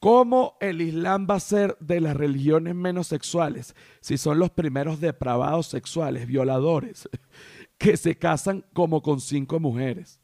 ¿Cómo 0.01 0.57
el 0.61 0.81
Islam 0.81 1.27
va 1.29 1.35
a 1.35 1.41
ser 1.41 1.77
de 1.79 2.01
las 2.01 2.17
religiones 2.17 2.75
menos 2.75 3.07
sexuales 3.07 3.77
si 4.01 4.17
son 4.17 4.39
los 4.39 4.51
primeros 4.51 4.99
depravados 4.99 5.67
sexuales, 5.67 6.27
violadores, 6.27 7.07
que 7.79 7.99
se 7.99 8.17
casan 8.17 8.65
como 8.73 9.03
con 9.03 9.21
cinco 9.21 9.61
mujeres? 9.61 10.19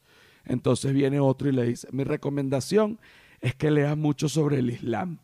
Entonces 0.45 0.93
viene 0.93 1.19
otro 1.19 1.47
y 1.47 1.51
le 1.51 1.63
dice, 1.63 1.87
mi 1.91 2.03
recomendación 2.03 2.99
es 3.39 3.53
que 3.53 3.69
leas 3.69 3.95
mucho 3.95 4.27
sobre 4.27 4.57
el 4.59 4.71
Islam. 4.71 5.19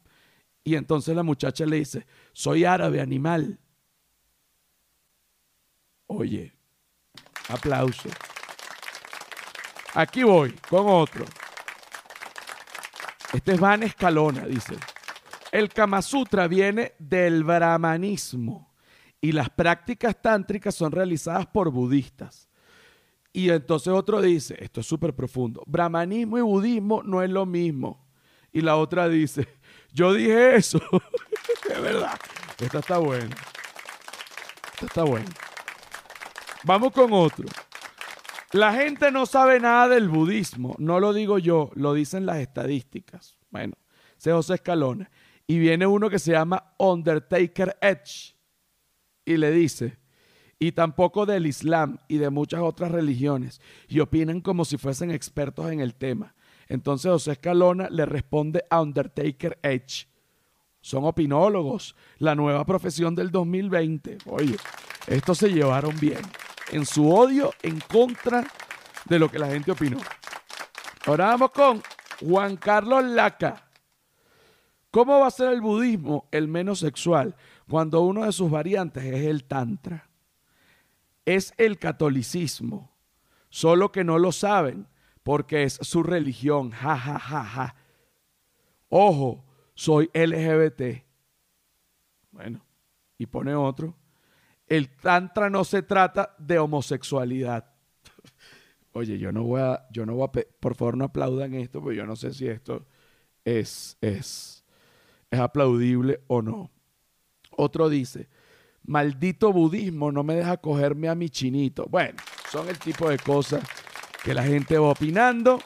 Y 0.63 0.75
entonces 0.75 1.15
la 1.15 1.23
muchacha 1.23 1.65
le 1.65 1.77
dice, 1.77 2.05
soy 2.31 2.63
árabe, 2.63 3.01
animal. 3.01 3.57
Oye, 6.05 6.53
aplauso. 7.49 8.09
Aquí 9.95 10.21
voy 10.21 10.53
con 10.69 10.85
otro. 10.87 11.25
Este 13.33 13.53
es 13.53 13.59
Van 13.59 13.81
Escalona, 13.81 14.45
dice. 14.45 14.75
El 15.51 15.69
Kama 15.69 16.01
Sutra 16.01 16.47
viene 16.47 16.93
del 16.99 17.43
brahmanismo 17.43 18.71
y 19.19 19.31
las 19.31 19.49
prácticas 19.49 20.21
tántricas 20.21 20.75
son 20.75 20.91
realizadas 20.91 21.47
por 21.47 21.71
budistas. 21.71 22.47
Y 23.31 23.49
entonces 23.49 23.91
otro 23.91 24.21
dice, 24.21 24.55
esto 24.59 24.81
es 24.81 24.87
súper 24.87 25.15
profundo, 25.15 25.63
brahmanismo 25.65 26.37
y 26.37 26.41
budismo 26.41 27.01
no 27.03 27.23
es 27.23 27.29
lo 27.29 27.47
mismo. 27.47 28.05
Y 28.51 28.61
la 28.61 28.75
otra 28.77 29.09
dice, 29.09 29.47
yo 29.91 30.13
dije 30.13 30.55
eso. 30.55 30.79
es 31.69 31.81
verdad. 31.81 32.19
Esta 32.59 32.79
está 32.79 32.99
buena. 32.99 33.35
Esta 34.73 34.85
está 34.85 35.03
buena. 35.03 35.31
Vamos 36.63 36.93
con 36.93 37.11
otro. 37.11 37.47
La 38.53 38.71
gente 38.71 39.09
no 39.09 39.25
sabe 39.25 39.59
nada 39.59 39.87
del 39.87 40.09
budismo, 40.09 40.75
no 40.77 40.99
lo 40.99 41.11
digo 41.11 41.39
yo, 41.39 41.71
lo 41.73 41.95
dicen 41.95 42.27
las 42.27 42.37
estadísticas. 42.37 43.35
Bueno, 43.49 43.73
ese 44.15 44.29
es 44.29 44.35
José 44.35 44.53
Escalona. 44.53 45.09
Y 45.47 45.57
viene 45.57 45.87
uno 45.87 46.07
que 46.07 46.19
se 46.19 46.33
llama 46.33 46.75
Undertaker 46.77 47.75
Edge 47.81 48.35
y 49.25 49.37
le 49.37 49.49
dice, 49.49 49.97
y 50.59 50.71
tampoco 50.71 51.25
del 51.25 51.47
Islam 51.47 51.97
y 52.07 52.17
de 52.17 52.29
muchas 52.29 52.61
otras 52.61 52.91
religiones, 52.91 53.59
y 53.87 54.01
opinan 54.01 54.39
como 54.39 54.65
si 54.65 54.77
fuesen 54.77 55.09
expertos 55.09 55.71
en 55.71 55.79
el 55.79 55.95
tema. 55.95 56.35
Entonces 56.67 57.11
José 57.11 57.31
Escalona 57.31 57.89
le 57.89 58.05
responde 58.05 58.63
a 58.69 58.83
Undertaker 58.83 59.57
Edge. 59.63 60.07
Son 60.79 61.05
opinólogos, 61.05 61.95
la 62.19 62.35
nueva 62.35 62.63
profesión 62.65 63.15
del 63.15 63.31
2020. 63.31 64.19
Oye, 64.27 64.57
estos 65.07 65.39
se 65.39 65.51
llevaron 65.51 65.99
bien 65.99 66.21
en 66.71 66.85
su 66.85 67.13
odio 67.13 67.53
en 67.61 67.79
contra 67.79 68.45
de 69.05 69.19
lo 69.19 69.29
que 69.29 69.39
la 69.39 69.47
gente 69.47 69.71
opinó. 69.71 69.99
Ahora 71.05 71.27
vamos 71.27 71.51
con 71.51 71.81
Juan 72.21 72.57
Carlos 72.57 73.03
Laca. 73.03 73.69
¿Cómo 74.91 75.19
va 75.19 75.27
a 75.27 75.31
ser 75.31 75.51
el 75.53 75.61
budismo 75.61 76.27
el 76.31 76.47
menos 76.47 76.79
sexual 76.79 77.35
cuando 77.67 78.01
uno 78.01 78.25
de 78.25 78.31
sus 78.31 78.49
variantes 78.49 79.03
es 79.03 79.25
el 79.25 79.43
tantra? 79.43 80.09
Es 81.25 81.53
el 81.57 81.79
catolicismo, 81.79 82.91
solo 83.49 83.91
que 83.91 84.03
no 84.03 84.19
lo 84.19 84.31
saben 84.31 84.87
porque 85.23 85.63
es 85.63 85.79
su 85.81 86.03
religión. 86.03 86.71
Ja, 86.71 86.97
ja, 86.97 87.17
ja, 87.17 87.43
ja. 87.43 87.75
Ojo, 88.89 89.43
soy 89.73 90.11
LGBT. 90.13 91.03
Bueno, 92.31 92.63
y 93.17 93.25
pone 93.25 93.55
otro. 93.55 93.95
El 94.67 94.89
tantra 94.89 95.49
no 95.49 95.63
se 95.63 95.83
trata 95.83 96.35
de 96.37 96.59
homosexualidad. 96.59 97.65
Oye, 98.93 99.17
yo 99.17 99.31
no 99.31 99.43
voy 99.43 99.61
a, 99.61 99.87
yo 99.91 100.05
no 100.05 100.15
voy 100.15 100.25
a, 100.27 100.31
por 100.59 100.75
favor 100.75 100.97
no 100.97 101.05
aplaudan 101.05 101.53
esto, 101.53 101.81
porque 101.81 101.97
yo 101.97 102.05
no 102.05 102.15
sé 102.15 102.33
si 102.33 102.47
esto 102.47 102.85
es, 103.43 103.97
es, 104.01 104.63
es 105.29 105.39
aplaudible 105.39 106.21
o 106.27 106.41
no. 106.41 106.71
Otro 107.51 107.89
dice, 107.89 108.29
maldito 108.83 109.51
budismo 109.51 110.11
no 110.11 110.23
me 110.23 110.35
deja 110.35 110.57
cogerme 110.57 111.09
a 111.09 111.15
mi 111.15 111.29
chinito. 111.29 111.85
Bueno, 111.87 112.17
son 112.51 112.69
el 112.69 112.77
tipo 112.79 113.09
de 113.09 113.17
cosas 113.17 113.63
que 114.23 114.33
la 114.33 114.43
gente 114.43 114.77
va 114.77 114.89
opinando. 114.89 115.59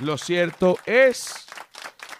Lo 0.00 0.16
cierto 0.16 0.76
es 0.86 1.46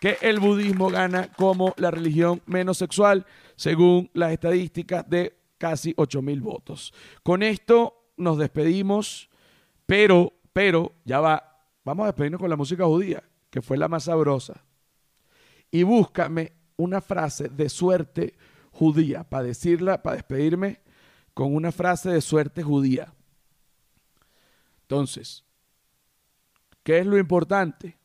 que 0.00 0.18
el 0.20 0.40
budismo 0.40 0.90
gana 0.90 1.28
como 1.32 1.74
la 1.76 1.90
religión 1.90 2.42
menos 2.46 2.78
sexual, 2.78 3.26
según 3.56 4.10
las 4.14 4.32
estadísticas 4.32 5.08
de 5.08 5.37
casi 5.58 5.92
8 5.96 6.22
mil 6.22 6.40
votos. 6.40 6.94
Con 7.22 7.42
esto 7.42 8.12
nos 8.16 8.38
despedimos, 8.38 9.28
pero, 9.86 10.32
pero, 10.52 10.92
ya 11.04 11.20
va, 11.20 11.66
vamos 11.84 12.04
a 12.04 12.08
despedirnos 12.08 12.40
con 12.40 12.50
la 12.50 12.56
música 12.56 12.84
judía, 12.84 13.22
que 13.50 13.60
fue 13.60 13.76
la 13.76 13.88
más 13.88 14.04
sabrosa. 14.04 14.64
Y 15.70 15.82
búscame 15.82 16.52
una 16.76 17.00
frase 17.00 17.48
de 17.48 17.68
suerte 17.68 18.36
judía, 18.70 19.24
para 19.24 19.44
decirla, 19.44 20.02
para 20.02 20.16
despedirme 20.16 20.80
con 21.34 21.54
una 21.54 21.72
frase 21.72 22.10
de 22.10 22.20
suerte 22.20 22.62
judía. 22.62 23.12
Entonces, 24.82 25.44
¿qué 26.82 26.98
es 26.98 27.06
lo 27.06 27.18
importante? 27.18 27.98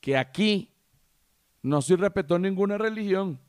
Que 0.00 0.16
aquí 0.16 0.70
no 1.62 1.80
se 1.80 1.96
respetó 1.96 2.38
ninguna 2.38 2.76
religión. 2.76 3.40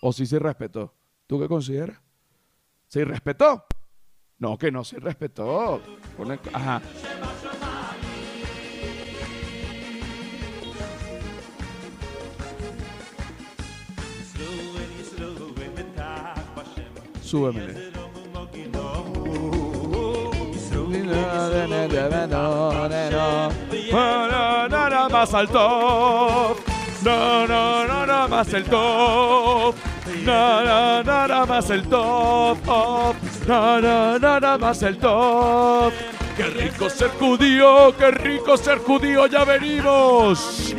¿O 0.00 0.12
sí 0.12 0.24
se 0.24 0.38
respetó? 0.38 0.94
¿Tú 1.26 1.40
qué 1.40 1.48
consideras? 1.48 1.98
¿Se 2.86 3.04
respetó? 3.04 3.64
No, 4.38 4.56
que 4.56 4.70
no 4.70 4.84
se 4.84 5.00
respetó. 5.00 5.82
Ajá. 6.52 6.80
Súbemele. 17.22 17.90
No, 22.30 22.70
más 25.10 25.34
al 25.34 25.48
top. 25.48 26.56
No, 27.02 27.46
no, 27.46 27.86
no, 27.86 28.06
no, 28.06 28.28
más 28.28 28.54
el 28.54 28.64
no, 30.26 31.28
no, 31.28 31.46
más 31.46 31.70
el 31.70 31.82
top. 31.84 32.58
No, 33.46 33.80
no, 33.80 34.58
más 34.58 34.82
el 34.82 34.98
top. 34.98 35.92
Qué 36.36 36.44
rico 36.44 36.90
ser 36.90 37.10
judío, 37.10 37.94
qué 37.96 38.10
rico 38.10 38.56
ser 38.56 38.78
judío, 38.78 39.26
ya 39.26 39.44
venimos. 39.44 40.74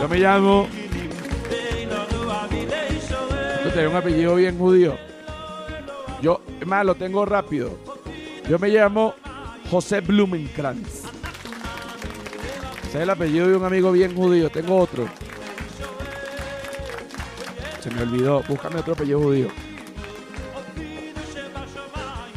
Yo 0.00 0.08
me 0.08 0.18
llamo. 0.18 0.68
Tú 3.62 3.68
tenés 3.70 3.90
un 3.90 3.96
apellido 3.96 4.36
bien 4.36 4.58
judío. 4.58 4.96
Yo, 6.22 6.40
más, 6.64 6.86
lo 6.86 6.94
tengo 6.94 7.24
rápido. 7.24 7.70
Yo 8.48 8.58
me 8.58 8.68
llamo 8.68 9.14
José 9.70 10.00
Blumenkrantz. 10.00 11.04
Ese 12.88 12.98
es 12.98 13.02
el 13.02 13.10
apellido 13.10 13.48
de 13.48 13.56
un 13.56 13.64
amigo 13.64 13.92
bien 13.92 14.14
judío. 14.14 14.50
Tengo 14.50 14.76
otro. 14.78 15.08
Se 17.82 17.90
me 17.90 18.02
olvidó. 18.02 18.42
Búscame 18.46 18.78
otro 18.78 18.94
apellido 18.94 19.20
judío. 19.20 19.48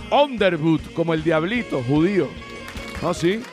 Underwood, 0.10 0.82
como 0.96 1.14
el 1.14 1.24
diablito 1.24 1.84
judío. 1.84 2.28
¿No? 3.02 3.14
Sí. 3.14 3.44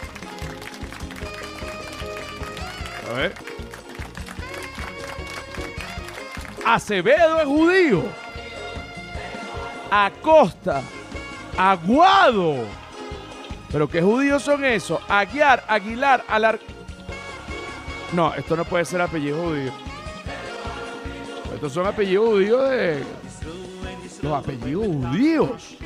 A 3.10 3.12
ver. 3.14 3.34
Acevedo 6.64 7.40
es 7.40 7.44
judío. 7.44 8.04
Acosta. 9.90 10.82
Aguado. 11.58 12.64
¿Pero 13.70 13.88
qué 13.88 14.00
judíos 14.00 14.42
son 14.42 14.64
esos? 14.64 14.98
Aguiar, 15.08 15.64
Aguilar, 15.68 16.24
Alar... 16.28 16.58
No, 18.12 18.32
esto 18.34 18.56
no 18.56 18.64
puede 18.64 18.86
ser 18.86 19.02
apellido 19.02 19.42
judío. 19.42 19.81
Estos 21.62 21.74
son 21.74 21.86
apellidos 21.86 22.28
judíos 22.28 22.70
de... 22.70 23.04
Los 24.20 24.32
apellidos 24.32 24.84
judíos. 24.84 25.76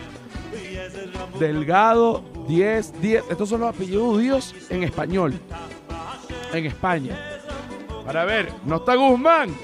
Delgado, 1.39 2.25
10, 2.49 3.03
10. 3.03 3.25
Estos 3.29 3.47
son 3.47 3.61
los 3.61 3.75
apellidos 3.75 4.03
judíos 4.05 4.55
en 4.71 4.85
español. 4.85 5.39
En 6.55 6.65
España. 6.65 7.43
Para 8.07 8.25
ver, 8.25 8.51
¿no 8.65 8.77
está 8.77 8.95
Guzmán? 8.95 9.55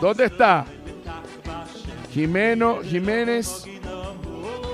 ¿Dónde 0.00 0.24
está? 0.24 0.64
Jimeno, 2.10 2.78
Jiménez. 2.82 3.66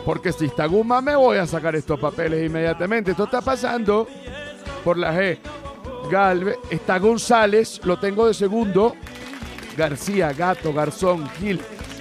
Porque 0.04 0.32
si 0.32 0.44
está 0.44 0.66
Guzmán 0.66 1.04
me 1.04 1.16
voy 1.16 1.38
a 1.38 1.48
sacar 1.48 1.74
estos 1.74 1.98
papeles 1.98 2.46
inmediatamente. 2.48 3.10
Esto 3.10 3.24
está 3.24 3.40
pasando 3.40 4.06
por 4.84 4.96
la 4.96 5.12
G. 5.12 5.38
Galvez, 6.08 6.58
está 6.70 7.00
González, 7.00 7.80
lo 7.82 7.98
tengo 7.98 8.28
de 8.28 8.34
segundo. 8.34 8.94
García, 9.76 10.32
Gato, 10.32 10.72
Garzón, 10.72 11.28
Gil, 11.38 11.60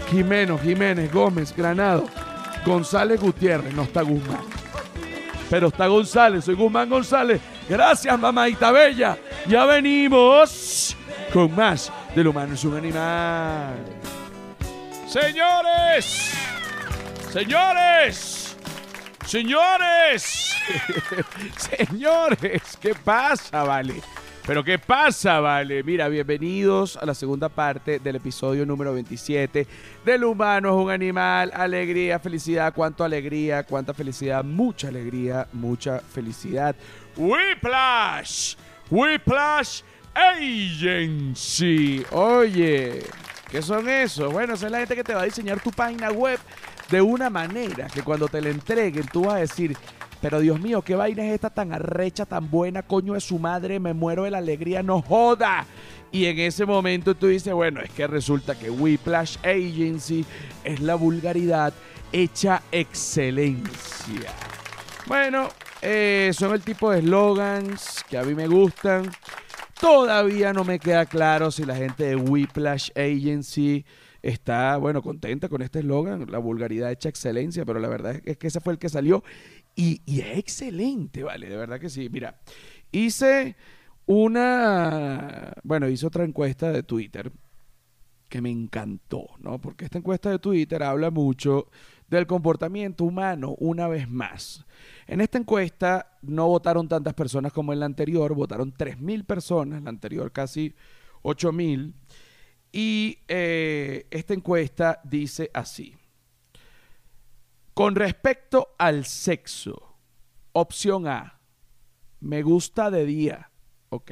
Jimeno, 0.09 0.57
Jiménez, 0.57 1.11
Gómez, 1.11 1.55
Granado, 1.55 2.05
González 2.65 3.19
Gutiérrez, 3.19 3.73
no 3.73 3.83
está 3.83 4.01
Guzmán. 4.01 4.41
Pero 5.49 5.67
está 5.67 5.87
González, 5.87 6.45
soy 6.45 6.55
Guzmán 6.55 6.89
González. 6.89 7.41
Gracias, 7.67 8.17
mamadita 8.19 8.71
bella. 8.71 9.17
Ya 9.47 9.65
venimos 9.65 10.95
con 11.33 11.55
más 11.55 11.91
del 12.15 12.27
humano 12.27 12.53
es 12.53 12.63
un 12.63 12.77
animal. 12.77 13.75
Señores, 15.07 16.33
señores, 17.31 18.57
señores, 19.25 20.55
señores, 21.77 22.61
¿qué 22.81 22.93
pasa, 22.95 23.63
vale? 23.63 24.01
Pero 24.45 24.63
¿qué 24.63 24.79
pasa, 24.79 25.39
vale? 25.39 25.83
Mira, 25.83 26.07
bienvenidos 26.09 26.97
a 26.97 27.05
la 27.05 27.13
segunda 27.13 27.47
parte 27.47 27.99
del 27.99 28.15
episodio 28.15 28.65
número 28.65 28.91
27 28.91 29.67
del 30.03 30.23
humano 30.23 30.69
es 30.69 30.85
un 30.85 30.89
animal, 30.89 31.51
alegría, 31.53 32.17
felicidad, 32.17 32.73
cuánto 32.73 33.03
alegría, 33.03 33.63
cuánta 33.63 33.93
felicidad, 33.93 34.43
mucha 34.43 34.87
alegría, 34.87 35.47
mucha 35.53 35.99
felicidad. 35.99 36.75
Whiplash, 37.15 38.55
Whiplash 38.89 39.83
Agency. 40.15 42.03
Oye, 42.09 43.03
¿qué 43.51 43.61
son 43.61 43.87
esos? 43.87 44.33
Bueno, 44.33 44.55
esa 44.55 44.65
es 44.65 44.71
la 44.71 44.79
gente 44.79 44.95
que 44.95 45.03
te 45.03 45.13
va 45.13 45.21
a 45.21 45.25
diseñar 45.25 45.59
tu 45.61 45.71
página 45.71 46.11
web 46.11 46.39
de 46.89 46.99
una 46.99 47.29
manera 47.29 47.87
que 47.87 48.01
cuando 48.01 48.27
te 48.27 48.41
la 48.41 48.49
entreguen 48.49 49.05
tú 49.05 49.25
vas 49.25 49.35
a 49.35 49.39
decir, 49.39 49.77
pero 50.21 50.39
Dios 50.39 50.59
mío, 50.61 50.83
¿qué 50.83 50.95
vaina 50.95 51.25
es 51.25 51.33
esta 51.33 51.49
tan 51.49 51.73
arrecha, 51.73 52.25
tan 52.25 52.49
buena, 52.49 52.83
coño 52.83 53.13
de 53.13 53.21
su 53.21 53.39
madre? 53.39 53.79
Me 53.79 53.93
muero 53.93 54.23
de 54.23 54.31
la 54.31 54.37
alegría, 54.37 54.83
no 54.83 55.01
joda. 55.01 55.65
Y 56.11 56.25
en 56.25 56.39
ese 56.39 56.65
momento 56.65 57.15
tú 57.15 57.27
dices, 57.27 57.53
bueno, 57.53 57.81
es 57.81 57.89
que 57.89 58.05
resulta 58.05 58.57
que 58.57 58.69
Whiplash 58.69 59.37
Agency 59.39 60.25
es 60.63 60.79
la 60.79 60.95
vulgaridad 60.95 61.73
hecha 62.11 62.61
excelencia. 62.71 64.31
Bueno, 65.07 65.49
eh, 65.81 66.31
son 66.33 66.53
el 66.53 66.61
tipo 66.61 66.91
de 66.91 67.01
slogans 67.01 68.05
que 68.07 68.17
a 68.17 68.23
mí 68.23 68.35
me 68.35 68.47
gustan. 68.47 69.09
Todavía 69.79 70.53
no 70.53 70.63
me 70.63 70.77
queda 70.77 71.07
claro 71.07 71.49
si 71.49 71.65
la 71.65 71.75
gente 71.75 72.03
de 72.03 72.15
Whiplash 72.15 72.91
Agency 72.91 73.83
está, 74.21 74.77
bueno, 74.77 75.01
contenta 75.01 75.49
con 75.49 75.61
este 75.61 75.79
eslogan, 75.79 76.27
la 76.29 76.37
vulgaridad 76.37 76.91
hecha 76.91 77.09
excelencia, 77.09 77.65
pero 77.65 77.79
la 77.79 77.87
verdad 77.87 78.21
es 78.23 78.37
que 78.37 78.47
ese 78.47 78.59
fue 78.59 78.73
el 78.73 78.79
que 78.79 78.89
salió 78.89 79.23
y, 79.75 80.01
es 80.19 80.37
excelente, 80.37 81.23
vale, 81.23 81.49
de 81.49 81.57
verdad 81.57 81.79
que 81.79 81.89
sí. 81.89 82.09
Mira, 82.09 82.39
hice 82.91 83.55
una, 84.05 85.53
bueno, 85.63 85.87
hice 85.87 86.07
otra 86.07 86.23
encuesta 86.23 86.71
de 86.71 86.83
Twitter 86.83 87.31
que 88.27 88.41
me 88.41 88.49
encantó, 88.49 89.27
¿no? 89.39 89.59
Porque 89.59 89.85
esta 89.85 89.97
encuesta 89.97 90.29
de 90.29 90.39
Twitter 90.39 90.81
habla 90.83 91.11
mucho 91.11 91.67
del 92.07 92.27
comportamiento 92.27 93.03
humano 93.03 93.55
una 93.59 93.87
vez 93.87 94.09
más. 94.09 94.65
En 95.07 95.21
esta 95.21 95.37
encuesta 95.37 96.17
no 96.21 96.47
votaron 96.47 96.87
tantas 96.87 97.13
personas 97.13 97.51
como 97.51 97.73
en 97.73 97.79
la 97.79 97.85
anterior, 97.85 98.33
votaron 98.33 98.73
3.000 98.73 99.25
personas, 99.25 99.83
la 99.83 99.89
anterior 99.89 100.31
casi 100.31 100.73
8.000. 101.23 101.93
Y 102.71 103.19
eh, 103.27 104.07
esta 104.11 104.33
encuesta 104.33 105.01
dice 105.03 105.51
así. 105.53 105.95
Con 107.81 107.95
respecto 107.95 108.75
al 108.77 109.05
sexo, 109.05 109.97
opción 110.51 111.07
A, 111.07 111.41
me 112.19 112.43
gusta 112.43 112.91
de 112.91 113.07
día. 113.07 113.49
Ok. 113.89 114.11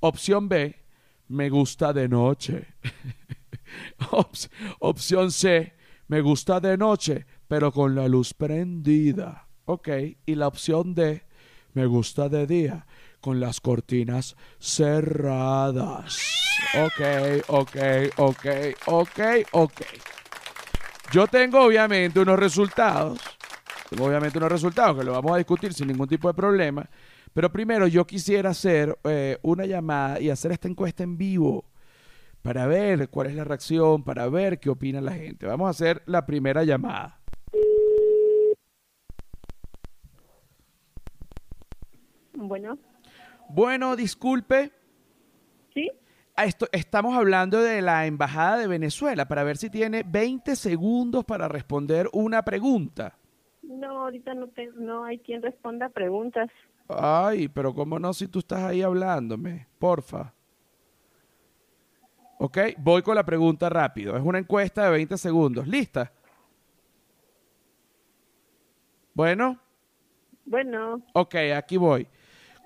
Opción 0.00 0.48
B, 0.48 0.76
me 1.28 1.50
gusta 1.50 1.92
de 1.92 2.08
noche. 2.08 2.68
opción 4.80 5.30
C, 5.30 5.74
me 6.06 6.22
gusta 6.22 6.58
de 6.58 6.78
noche, 6.78 7.26
pero 7.46 7.70
con 7.70 7.94
la 7.94 8.08
luz 8.08 8.32
prendida. 8.32 9.46
Ok. 9.66 9.90
Y 10.24 10.34
la 10.36 10.48
opción 10.48 10.94
D, 10.94 11.26
me 11.74 11.84
gusta 11.84 12.30
de 12.30 12.46
día, 12.46 12.86
con 13.20 13.40
las 13.40 13.60
cortinas 13.60 14.36
cerradas. 14.58 16.18
Ok, 16.82 17.44
ok, 17.46 17.76
ok, 18.16 18.46
ok, 18.86 19.20
ok. 19.52 19.82
Yo 21.10 21.26
tengo 21.26 21.64
obviamente 21.64 22.20
unos 22.20 22.38
resultados. 22.38 23.18
Tengo 23.88 24.06
obviamente 24.06 24.38
unos 24.38 24.52
resultados 24.52 24.96
que 24.96 25.04
lo 25.04 25.12
vamos 25.12 25.32
a 25.32 25.38
discutir 25.38 25.72
sin 25.72 25.88
ningún 25.88 26.06
tipo 26.06 26.28
de 26.28 26.34
problema. 26.34 26.88
Pero 27.34 27.50
primero 27.50 27.88
yo 27.88 28.06
quisiera 28.06 28.50
hacer 28.50 28.96
eh, 29.04 29.38
una 29.42 29.66
llamada 29.66 30.20
y 30.20 30.30
hacer 30.30 30.52
esta 30.52 30.68
encuesta 30.68 31.02
en 31.02 31.18
vivo 31.18 31.64
para 32.42 32.66
ver 32.66 33.08
cuál 33.08 33.26
es 33.26 33.34
la 33.34 33.44
reacción, 33.44 34.04
para 34.04 34.28
ver 34.28 34.60
qué 34.60 34.70
opina 34.70 35.00
la 35.00 35.12
gente. 35.12 35.46
Vamos 35.46 35.66
a 35.66 35.70
hacer 35.70 36.02
la 36.06 36.26
primera 36.26 36.62
llamada. 36.62 37.18
Bueno. 42.34 42.78
Bueno, 43.48 43.96
disculpe. 43.96 44.72
Esto, 46.44 46.68
estamos 46.72 47.14
hablando 47.14 47.60
de 47.60 47.82
la 47.82 48.06
Embajada 48.06 48.56
de 48.56 48.66
Venezuela 48.66 49.28
para 49.28 49.44
ver 49.44 49.58
si 49.58 49.68
tiene 49.68 50.04
20 50.06 50.56
segundos 50.56 51.24
para 51.24 51.48
responder 51.48 52.08
una 52.14 52.42
pregunta. 52.42 53.18
No, 53.62 54.04
ahorita 54.04 54.32
no, 54.32 54.48
no 54.76 55.04
hay 55.04 55.18
quien 55.18 55.42
responda 55.42 55.90
preguntas. 55.90 56.48
Ay, 56.88 57.48
pero 57.48 57.74
¿cómo 57.74 57.98
no 57.98 58.14
si 58.14 58.26
tú 58.26 58.38
estás 58.38 58.62
ahí 58.62 58.80
hablándome? 58.80 59.66
Porfa. 59.78 60.32
Ok, 62.38 62.58
voy 62.78 63.02
con 63.02 63.16
la 63.16 63.24
pregunta 63.24 63.68
rápido. 63.68 64.16
Es 64.16 64.22
una 64.24 64.38
encuesta 64.38 64.84
de 64.84 64.90
20 64.92 65.18
segundos. 65.18 65.68
¿Lista? 65.68 66.10
Bueno. 69.12 69.60
Bueno. 70.46 71.02
Ok, 71.12 71.34
aquí 71.54 71.76
voy. 71.76 72.08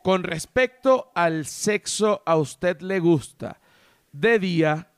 Con 0.04 0.22
respecto 0.22 1.10
al 1.14 1.44
sexo, 1.44 2.22
¿a 2.24 2.36
usted 2.36 2.80
le 2.80 3.00
gusta 3.00 3.58
de 4.14 4.38
día? 4.38 4.88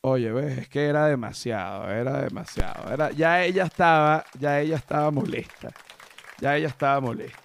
Oye, 0.00 0.32
ves, 0.32 0.58
es 0.58 0.68
que 0.68 0.86
era 0.86 1.06
demasiado, 1.06 1.90
era 1.90 2.22
demasiado. 2.22 2.92
Era, 2.92 3.10
ya 3.12 3.44
ella 3.44 3.64
estaba, 3.64 4.24
ya 4.38 4.60
ella 4.60 4.76
estaba 4.76 5.10
molesta. 5.10 5.70
Ya 6.40 6.56
ella 6.56 6.68
estaba 6.68 7.00
molesta. 7.00 7.38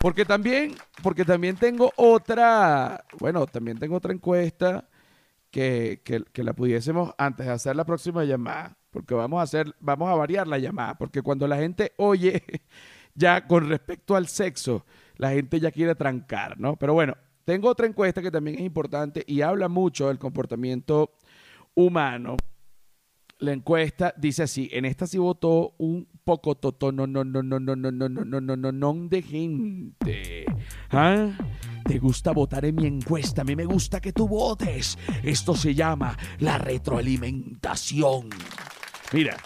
Porque 0.00 0.24
también, 0.24 0.74
porque 1.02 1.24
también 1.24 1.56
tengo 1.56 1.92
otra, 1.96 3.04
bueno, 3.18 3.46
también 3.46 3.78
tengo 3.78 3.96
otra 3.96 4.12
encuesta 4.12 4.88
que, 5.50 6.02
que, 6.04 6.44
la 6.44 6.52
pudiésemos 6.52 7.14
antes 7.16 7.46
de 7.46 7.52
hacer 7.52 7.74
la 7.74 7.84
próxima 7.84 8.24
llamada, 8.24 8.76
porque 8.90 9.14
vamos 9.14 9.40
a 9.40 9.42
hacer, 9.42 9.74
vamos 9.80 10.10
a 10.10 10.14
variar 10.14 10.46
la 10.46 10.58
llamada, 10.58 10.98
porque 10.98 11.22
cuando 11.22 11.46
la 11.46 11.56
gente 11.56 11.92
oye 11.96 12.42
ya 13.14 13.46
con 13.46 13.68
respecto 13.68 14.14
al 14.14 14.26
sexo, 14.26 14.84
la 15.16 15.30
gente 15.30 15.58
ya 15.58 15.70
quiere 15.70 15.94
trancar, 15.94 16.58
¿no? 16.60 16.76
Pero 16.76 16.92
bueno, 16.92 17.16
tengo 17.44 17.68
otra 17.68 17.86
encuesta 17.86 18.22
que 18.22 18.30
también 18.30 18.56
es 18.58 18.62
importante 18.62 19.22
y 19.26 19.42
habla 19.42 19.68
mucho 19.68 20.08
del 20.08 20.18
comportamiento 20.18 21.12
humano. 21.74 22.36
La 23.38 23.52
encuesta 23.52 24.14
dice 24.16 24.44
así, 24.44 24.70
en 24.72 24.84
esta 24.84 25.06
sí 25.06 25.18
votó 25.18 25.74
un 25.78 26.08
poco 26.24 26.54
toto 26.54 26.90
no 26.90 27.06
no 27.06 27.22
no 27.22 27.42
no 27.42 27.60
no 27.60 27.76
no 27.76 27.90
no 27.90 28.08
no 28.08 28.24
no 28.24 28.40
no 28.40 28.56
no 28.56 28.72
no 28.72 29.08
de 29.08 29.22
gente. 29.22 30.46
¿Ah? 30.90 31.30
¿Te 31.84 31.98
gusta 31.98 32.32
votar 32.32 32.64
en 32.64 32.76
mi 32.76 32.86
encuesta? 32.86 33.42
A 33.42 33.44
mí 33.44 33.54
me 33.54 33.66
gusta 33.66 34.00
que 34.00 34.12
tú 34.12 34.26
votes. 34.26 34.96
Esto 35.22 35.54
se 35.54 35.74
llama 35.74 36.16
la 36.38 36.56
retroalimentación. 36.56 38.30
Mira, 39.12 39.36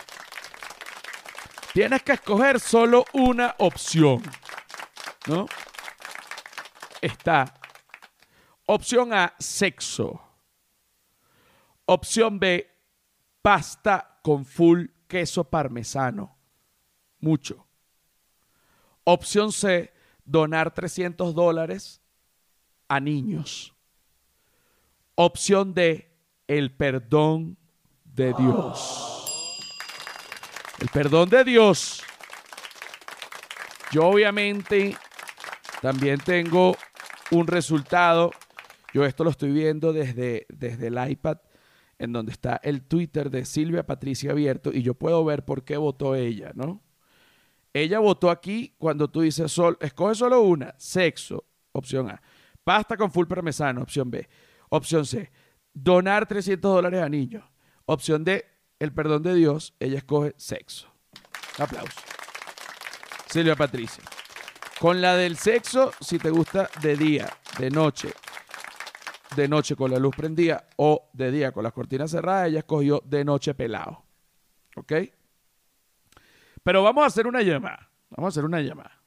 tienes 1.72 2.02
que 2.02 2.12
escoger 2.12 2.61
solo 2.61 3.04
una 3.14 3.56
opción. 3.58 4.22
¿No? 5.26 5.46
Está 7.02 7.58
opción 8.68 9.12
A, 9.12 9.35
sexo. 9.38 10.20
Opción 11.87 12.38
B, 12.38 12.68
pasta 13.42 14.20
con 14.22 14.44
full 14.44 14.87
queso 15.07 15.44
parmesano 15.44 16.37
mucho. 17.20 17.66
Opción 19.04 19.52
C, 19.52 19.92
donar 20.24 20.72
300 20.72 21.35
dólares 21.35 22.00
a 22.88 23.00
niños. 23.00 23.74
Opción 25.14 25.74
D, 25.74 26.14
el 26.46 26.70
perdón 26.76 27.57
de 28.04 28.35
Dios. 28.35 29.59
El 30.78 30.88
perdón 30.88 31.31
de 31.31 31.44
Dios. 31.44 32.02
Yo 33.90 34.07
obviamente 34.07 34.96
también 35.81 36.20
tengo 36.20 36.76
un 37.31 37.46
resultado. 37.46 38.31
Yo 38.92 39.05
esto 39.05 39.24
lo 39.24 39.31
estoy 39.31 39.53
viendo 39.53 39.92
desde, 39.92 40.46
desde 40.48 40.87
el 40.88 41.11
iPad 41.11 41.38
en 41.98 42.12
donde 42.12 42.33
está 42.33 42.61
el 42.62 42.83
Twitter 42.83 43.31
de 43.31 43.44
Silvia 43.44 43.85
Patricia 43.85 44.31
abierto 44.31 44.70
y 44.72 44.83
yo 44.83 44.94
puedo 44.94 45.24
ver 45.24 45.44
por 45.44 45.64
qué 45.64 45.77
votó 45.77 46.14
ella, 46.14 46.53
¿no? 46.55 46.83
Ella 47.74 47.98
votó 47.98 48.31
aquí 48.31 48.74
cuando 48.79 49.09
tú 49.09 49.20
dices, 49.20 49.53
sol, 49.53 49.77
escoge 49.81 50.14
solo 50.14 50.40
una, 50.42 50.74
sexo, 50.79 51.44
opción 51.72 52.09
A. 52.11 52.22
Pasta 52.64 52.96
con 52.96 53.11
full 53.11 53.27
parmesano, 53.27 53.83
opción 53.83 54.11
B. 54.11 54.29
Opción 54.70 55.05
C, 55.05 55.31
donar 55.72 56.27
300 56.27 56.74
dólares 56.74 57.03
a 57.03 57.09
niños. 57.09 57.44
Opción 57.85 58.24
D, 58.24 58.44
el 58.79 58.92
perdón 58.92 59.22
de 59.22 59.35
Dios, 59.35 59.74
ella 59.81 59.98
escoge 59.98 60.35
sexo. 60.37 60.88
Aplauso. 61.59 62.01
Silvia 63.29 63.57
Patricia. 63.57 64.05
Con 64.81 65.01
la 65.01 65.16
del 65.16 65.37
sexo, 65.37 65.92
si 66.01 66.18
te 66.18 66.31
gusta 66.31 66.70
de 66.81 66.96
día, 66.96 67.29
de 67.59 67.70
noche, 67.70 68.12
de 69.37 69.49
noche 69.49 69.77
con 69.77 69.91
la 69.91 69.99
luz 69.99 70.14
prendida 70.17 70.69
o 70.77 71.11
de 71.12 71.31
día 71.31 71.53
con 71.53 71.62
las 71.62 71.73
cortinas 71.73 72.11
cerradas, 72.11 72.49
ella 72.49 72.61
escogió 72.61 73.03
de 73.05 73.25
noche 73.25 73.55
pelado. 73.55 74.05
¿Ok? 74.77 74.93
Pero 76.62 76.83
vamos 76.83 77.05
a 77.05 77.07
hacer 77.07 77.27
una 77.27 77.43
llamada. 77.43 77.91
Vamos 78.11 78.29
a 78.29 78.31
hacer 78.31 78.45
una 78.45 78.61
llamada. 78.61 79.01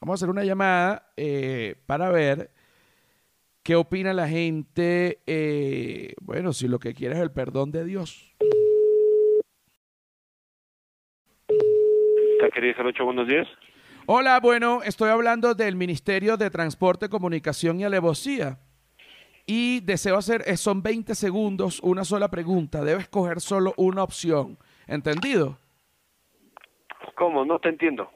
Vamos 0.00 0.14
a 0.14 0.16
hacer 0.16 0.30
una 0.30 0.44
llamada 0.44 1.10
eh, 1.16 1.76
para 1.86 2.10
ver 2.10 2.50
qué 3.62 3.76
opina 3.76 4.12
la 4.12 4.28
gente. 4.28 5.20
Eh, 5.26 6.14
bueno, 6.20 6.52
si 6.52 6.68
lo 6.68 6.78
que 6.78 6.94
quiere 6.94 7.14
es 7.14 7.20
el 7.20 7.32
perdón 7.32 7.72
de 7.72 7.84
Dios. 7.84 8.34
buenos 13.04 13.28
días. 13.28 13.46
Hola, 14.06 14.40
bueno, 14.40 14.82
estoy 14.82 15.10
hablando 15.10 15.54
del 15.54 15.76
Ministerio 15.76 16.36
de 16.36 16.50
Transporte, 16.50 17.08
Comunicación 17.08 17.80
y 17.80 17.84
Alevosía. 17.84 18.58
Y 19.50 19.80
deseo 19.80 20.18
hacer, 20.18 20.42
eh, 20.46 20.58
son 20.58 20.82
20 20.82 21.14
segundos, 21.14 21.80
una 21.80 22.04
sola 22.04 22.28
pregunta. 22.28 22.84
Debes 22.84 23.08
coger 23.08 23.40
solo 23.40 23.72
una 23.78 24.02
opción. 24.02 24.58
¿Entendido? 24.86 25.58
¿Cómo? 27.16 27.46
No 27.46 27.58
te 27.58 27.70
entiendo. 27.70 28.10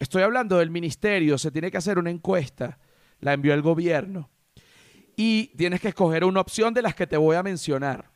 Estoy 0.00 0.24
hablando 0.24 0.58
del 0.58 0.70
ministerio, 0.70 1.38
se 1.38 1.52
tiene 1.52 1.70
que 1.70 1.76
hacer 1.76 1.96
una 1.96 2.10
encuesta, 2.10 2.80
la 3.20 3.34
envió 3.34 3.54
el 3.54 3.62
gobierno. 3.62 4.30
Y 5.14 5.56
tienes 5.56 5.80
que 5.80 5.88
escoger 5.88 6.24
una 6.24 6.40
opción 6.40 6.74
de 6.74 6.82
las 6.82 6.96
que 6.96 7.06
te 7.06 7.16
voy 7.16 7.36
a 7.36 7.44
mencionar. 7.44 8.06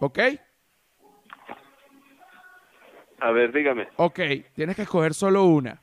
¿Ok? 0.00 0.18
A 3.20 3.30
ver, 3.30 3.54
dígame. 3.54 3.88
Ok, 3.96 4.20
tienes 4.52 4.76
que 4.76 4.82
escoger 4.82 5.14
solo 5.14 5.44
una. 5.44 5.80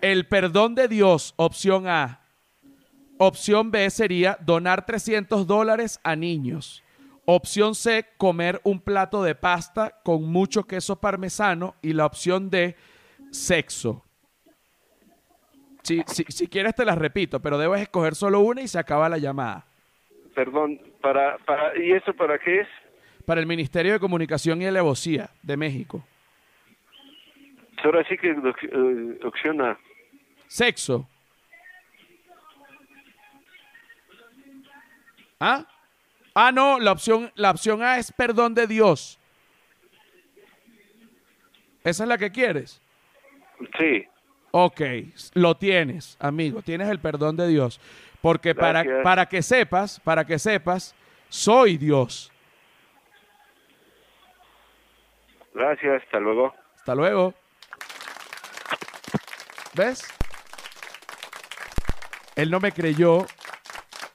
El 0.00 0.26
perdón 0.26 0.74
de 0.74 0.88
Dios, 0.88 1.34
opción 1.36 1.86
A. 1.86 2.25
Opción 3.18 3.70
B 3.70 3.88
sería 3.90 4.36
donar 4.40 4.84
300 4.84 5.46
dólares 5.46 6.00
a 6.04 6.16
niños. 6.16 6.82
Opción 7.24 7.74
C, 7.74 8.06
comer 8.18 8.60
un 8.62 8.80
plato 8.80 9.22
de 9.22 9.34
pasta 9.34 10.00
con 10.04 10.24
mucho 10.30 10.64
queso 10.64 11.00
parmesano. 11.00 11.74
Y 11.82 11.92
la 11.92 12.06
opción 12.06 12.50
D, 12.50 12.76
sexo. 13.30 14.02
Si, 15.82 16.02
si, 16.06 16.24
si 16.28 16.46
quieres 16.48 16.74
te 16.74 16.84
las 16.84 16.98
repito, 16.98 17.40
pero 17.40 17.58
debes 17.58 17.80
escoger 17.80 18.14
solo 18.14 18.40
una 18.40 18.60
y 18.60 18.68
se 18.68 18.78
acaba 18.78 19.08
la 19.08 19.18
llamada. 19.18 19.66
Perdón, 20.34 20.80
para, 21.00 21.38
para, 21.38 21.76
¿y 21.78 21.92
eso 21.92 22.12
para 22.14 22.38
qué 22.38 22.60
es? 22.60 22.68
Para 23.24 23.40
el 23.40 23.46
Ministerio 23.46 23.92
de 23.92 24.00
Comunicación 24.00 24.60
y 24.62 24.66
Alevosía 24.66 25.30
de 25.42 25.56
México. 25.56 26.04
Ahora 27.82 28.04
sí 28.08 28.16
que 28.18 28.34
doc- 28.34 28.62
eh, 28.64 29.18
opción 29.24 29.60
A. 29.62 29.78
Sexo. 30.48 31.08
¿Ah? 35.40 35.66
Ah, 36.34 36.52
no, 36.52 36.78
la 36.78 36.92
opción, 36.92 37.32
la 37.34 37.50
opción 37.50 37.82
A 37.82 37.98
es 37.98 38.12
perdón 38.12 38.54
de 38.54 38.66
Dios. 38.66 39.18
¿Esa 41.84 42.02
es 42.02 42.08
la 42.08 42.18
que 42.18 42.30
quieres? 42.30 42.80
Sí, 43.78 44.06
Ok, 44.58 44.80
lo 45.34 45.54
tienes, 45.54 46.16
amigo, 46.18 46.62
tienes 46.62 46.88
el 46.88 46.98
perdón 46.98 47.36
de 47.36 47.46
Dios. 47.46 47.78
Porque 48.22 48.54
para, 48.54 49.02
para 49.02 49.26
que 49.26 49.42
sepas, 49.42 50.00
para 50.00 50.24
que 50.24 50.38
sepas, 50.38 50.94
soy 51.28 51.76
Dios. 51.76 52.32
gracias, 55.52 56.02
hasta 56.02 56.18
luego. 56.20 56.54
Hasta 56.74 56.94
luego. 56.94 57.34
¿Ves? 59.74 60.08
Él 62.34 62.50
no 62.50 62.58
me 62.58 62.72
creyó 62.72 63.26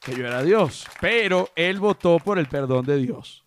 que 0.02 0.16
yo 0.16 0.26
era 0.26 0.42
Dios, 0.42 0.88
pero 1.00 1.50
él 1.56 1.80
votó 1.80 2.18
por 2.18 2.40
el 2.40 2.48
perdón 2.48 2.86
de 2.86 2.98
Dios. 2.98 3.46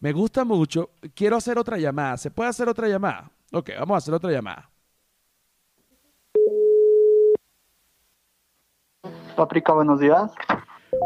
Me 0.00 0.12
gusta 0.12 0.44
mucho. 0.44 0.90
Quiero 1.14 1.36
hacer 1.36 1.58
otra 1.58 1.78
llamada. 1.78 2.16
¿Se 2.16 2.30
puede 2.30 2.50
hacer 2.50 2.68
otra 2.68 2.88
llamada? 2.88 3.30
Ok, 3.52 3.70
vamos 3.78 3.94
a 3.94 3.98
hacer 3.98 4.12
otra 4.12 4.30
llamada. 4.30 4.68
Paprika, 9.36 9.72
buenos 9.72 10.00
días. 10.00 10.32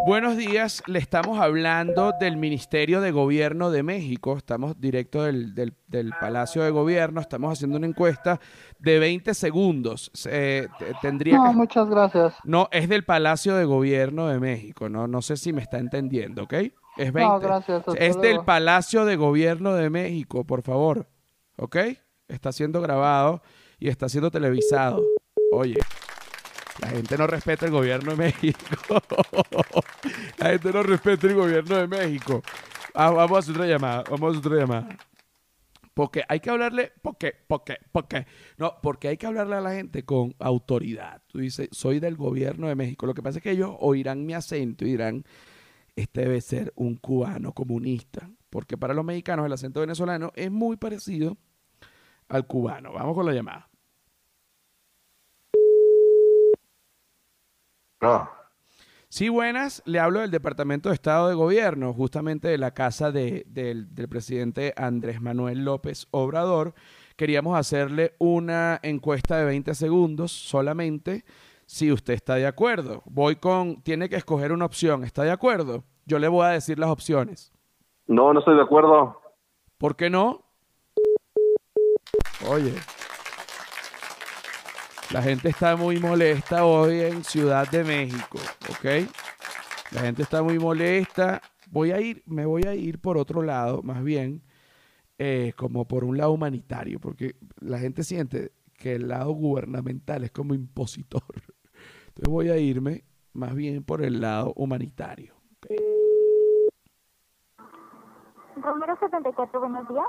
Buenos 0.06 0.36
días, 0.36 0.82
le 0.86 0.98
estamos 0.98 1.38
hablando 1.40 2.12
del 2.20 2.36
Ministerio 2.36 3.00
de 3.00 3.10
Gobierno 3.12 3.70
de 3.70 3.82
México, 3.82 4.36
estamos 4.36 4.80
directo 4.80 5.22
del, 5.24 5.54
del- 5.54 5.74
del 5.88 6.12
Palacio 6.20 6.62
de 6.62 6.70
Gobierno, 6.70 7.20
estamos 7.20 7.52
haciendo 7.52 7.76
una 7.78 7.86
encuesta 7.86 8.40
de 8.78 8.98
20 8.98 9.34
segundos. 9.34 10.10
Eh, 10.26 10.68
te- 10.78 10.92
tendría 11.02 11.36
No, 11.36 11.50
que... 11.50 11.56
muchas 11.56 11.88
gracias. 11.88 12.34
No, 12.44 12.68
es 12.72 12.88
del 12.88 13.04
Palacio 13.04 13.56
de 13.56 13.64
Gobierno 13.64 14.28
de 14.28 14.38
México, 14.38 14.88
no, 14.88 15.06
no 15.08 15.22
sé 15.22 15.36
si 15.36 15.52
me 15.52 15.62
está 15.62 15.78
entendiendo, 15.78 16.44
¿ok? 16.44 16.52
Es 16.96 17.12
20. 17.12 17.20
No, 17.20 17.40
gracias. 17.40 17.82
es 17.96 18.20
del. 18.20 18.40
Palacio 18.44 19.04
de 19.04 19.16
Gobierno 19.16 19.74
de 19.74 19.90
México, 19.90 20.44
por 20.44 20.62
favor, 20.62 21.08
¿ok? 21.56 21.76
Está 22.28 22.52
siendo 22.52 22.80
grabado 22.80 23.42
y 23.78 23.88
está 23.88 24.08
siendo 24.08 24.30
televisado. 24.30 25.02
Oye, 25.52 25.74
la 26.80 26.88
gente 26.88 27.18
no 27.18 27.26
respeta 27.26 27.66
el 27.66 27.72
gobierno 27.72 28.12
de 28.12 28.16
México. 28.16 28.58
la 30.38 30.50
gente 30.50 30.72
no 30.72 30.82
respeta 30.82 31.26
el 31.26 31.34
gobierno 31.34 31.76
de 31.76 31.86
México. 31.86 32.42
Ah, 32.94 33.10
vamos 33.10 33.36
a 33.36 33.38
hacer 33.40 33.54
otra 33.54 33.66
llamada, 33.66 34.04
vamos 34.10 34.22
a 34.22 34.38
hacer 34.38 34.52
otra 34.52 34.60
llamada. 34.60 34.96
Porque 35.92 36.22
hay 36.28 36.40
que 36.40 36.50
hablarle, 36.50 36.92
porque, 37.02 37.34
porque, 37.46 37.76
porque, 37.92 38.26
no, 38.56 38.74
porque 38.82 39.08
hay 39.08 39.16
que 39.16 39.26
hablarle 39.26 39.56
a 39.56 39.60
la 39.60 39.72
gente 39.72 40.04
con 40.04 40.34
autoridad. 40.38 41.22
Tú 41.26 41.40
dices, 41.40 41.68
soy 41.72 42.00
del 42.00 42.16
gobierno 42.16 42.68
de 42.68 42.74
México. 42.74 43.06
Lo 43.06 43.14
que 43.14 43.22
pasa 43.22 43.38
es 43.38 43.42
que 43.42 43.50
ellos 43.50 43.74
oirán 43.80 44.24
mi 44.24 44.32
acento 44.32 44.84
y 44.86 44.92
dirán, 44.92 45.24
este 45.96 46.22
debe 46.22 46.40
ser 46.40 46.72
un 46.76 46.96
cubano 46.96 47.52
comunista. 47.52 48.30
Porque 48.48 48.76
para 48.76 48.94
los 48.94 49.04
mexicanos 49.04 49.46
el 49.46 49.52
acento 49.52 49.80
venezolano 49.80 50.32
es 50.34 50.50
muy 50.50 50.76
parecido 50.76 51.36
al 52.28 52.46
cubano. 52.46 52.92
Vamos 52.92 53.14
con 53.14 53.26
la 53.26 53.32
llamada. 53.32 53.69
No, 58.00 58.28
Sí, 59.12 59.28
buenas. 59.28 59.82
Le 59.86 59.98
hablo 59.98 60.20
del 60.20 60.30
Departamento 60.30 60.88
de 60.88 60.94
Estado 60.94 61.28
de 61.28 61.34
Gobierno, 61.34 61.92
justamente 61.92 62.46
de 62.46 62.58
la 62.58 62.70
casa 62.72 63.10
de- 63.10 63.42
del, 63.48 63.92
del 63.92 64.08
presidente 64.08 64.72
Andrés 64.76 65.20
Manuel 65.20 65.64
López 65.64 66.06
Obrador. 66.12 66.74
Queríamos 67.16 67.58
hacerle 67.58 68.14
una 68.18 68.78
encuesta 68.84 69.36
de 69.36 69.46
20 69.46 69.74
segundos 69.74 70.30
solamente, 70.30 71.24
si 71.66 71.90
usted 71.90 72.14
está 72.14 72.36
de 72.36 72.46
acuerdo. 72.46 73.02
Voy 73.04 73.34
con, 73.34 73.82
tiene 73.82 74.08
que 74.08 74.14
escoger 74.14 74.52
una 74.52 74.64
opción. 74.66 75.02
¿Está 75.02 75.24
de 75.24 75.32
acuerdo? 75.32 75.82
Yo 76.06 76.20
le 76.20 76.28
voy 76.28 76.46
a 76.46 76.50
decir 76.50 76.78
las 76.78 76.90
opciones. 76.90 77.52
No, 78.06 78.32
no 78.32 78.38
estoy 78.38 78.54
de 78.54 78.62
acuerdo. 78.62 79.20
¿Por 79.76 79.96
qué 79.96 80.08
no? 80.08 80.44
Oye. 82.48 82.74
La 85.12 85.22
gente 85.22 85.48
está 85.48 85.74
muy 85.74 85.98
molesta 85.98 86.64
hoy 86.64 87.00
en 87.00 87.24
Ciudad 87.24 87.68
de 87.68 87.82
México, 87.82 88.38
¿ok? 88.70 89.10
La 89.90 90.02
gente 90.02 90.22
está 90.22 90.40
muy 90.40 90.56
molesta. 90.56 91.42
Voy 91.68 91.90
a 91.90 92.00
ir, 92.00 92.22
me 92.26 92.46
voy 92.46 92.62
a 92.62 92.76
ir 92.76 93.00
por 93.00 93.18
otro 93.18 93.42
lado, 93.42 93.82
más 93.82 94.04
bien, 94.04 94.40
eh, 95.18 95.52
como 95.56 95.88
por 95.88 96.04
un 96.04 96.16
lado 96.16 96.30
humanitario, 96.30 97.00
porque 97.00 97.34
la 97.58 97.80
gente 97.80 98.04
siente 98.04 98.52
que 98.72 98.94
el 98.94 99.08
lado 99.08 99.32
gubernamental 99.32 100.22
es 100.22 100.30
como 100.30 100.54
impositor. 100.54 101.24
Entonces 102.06 102.28
voy 102.28 102.50
a 102.50 102.58
irme 102.58 103.02
más 103.32 103.52
bien 103.56 103.82
por 103.82 104.04
el 104.04 104.20
lado 104.20 104.52
humanitario. 104.54 105.34
¿ok? 105.56 105.72
Romero 108.62 108.96
74, 109.00 109.58
buenos 109.58 109.88
días. 109.88 110.04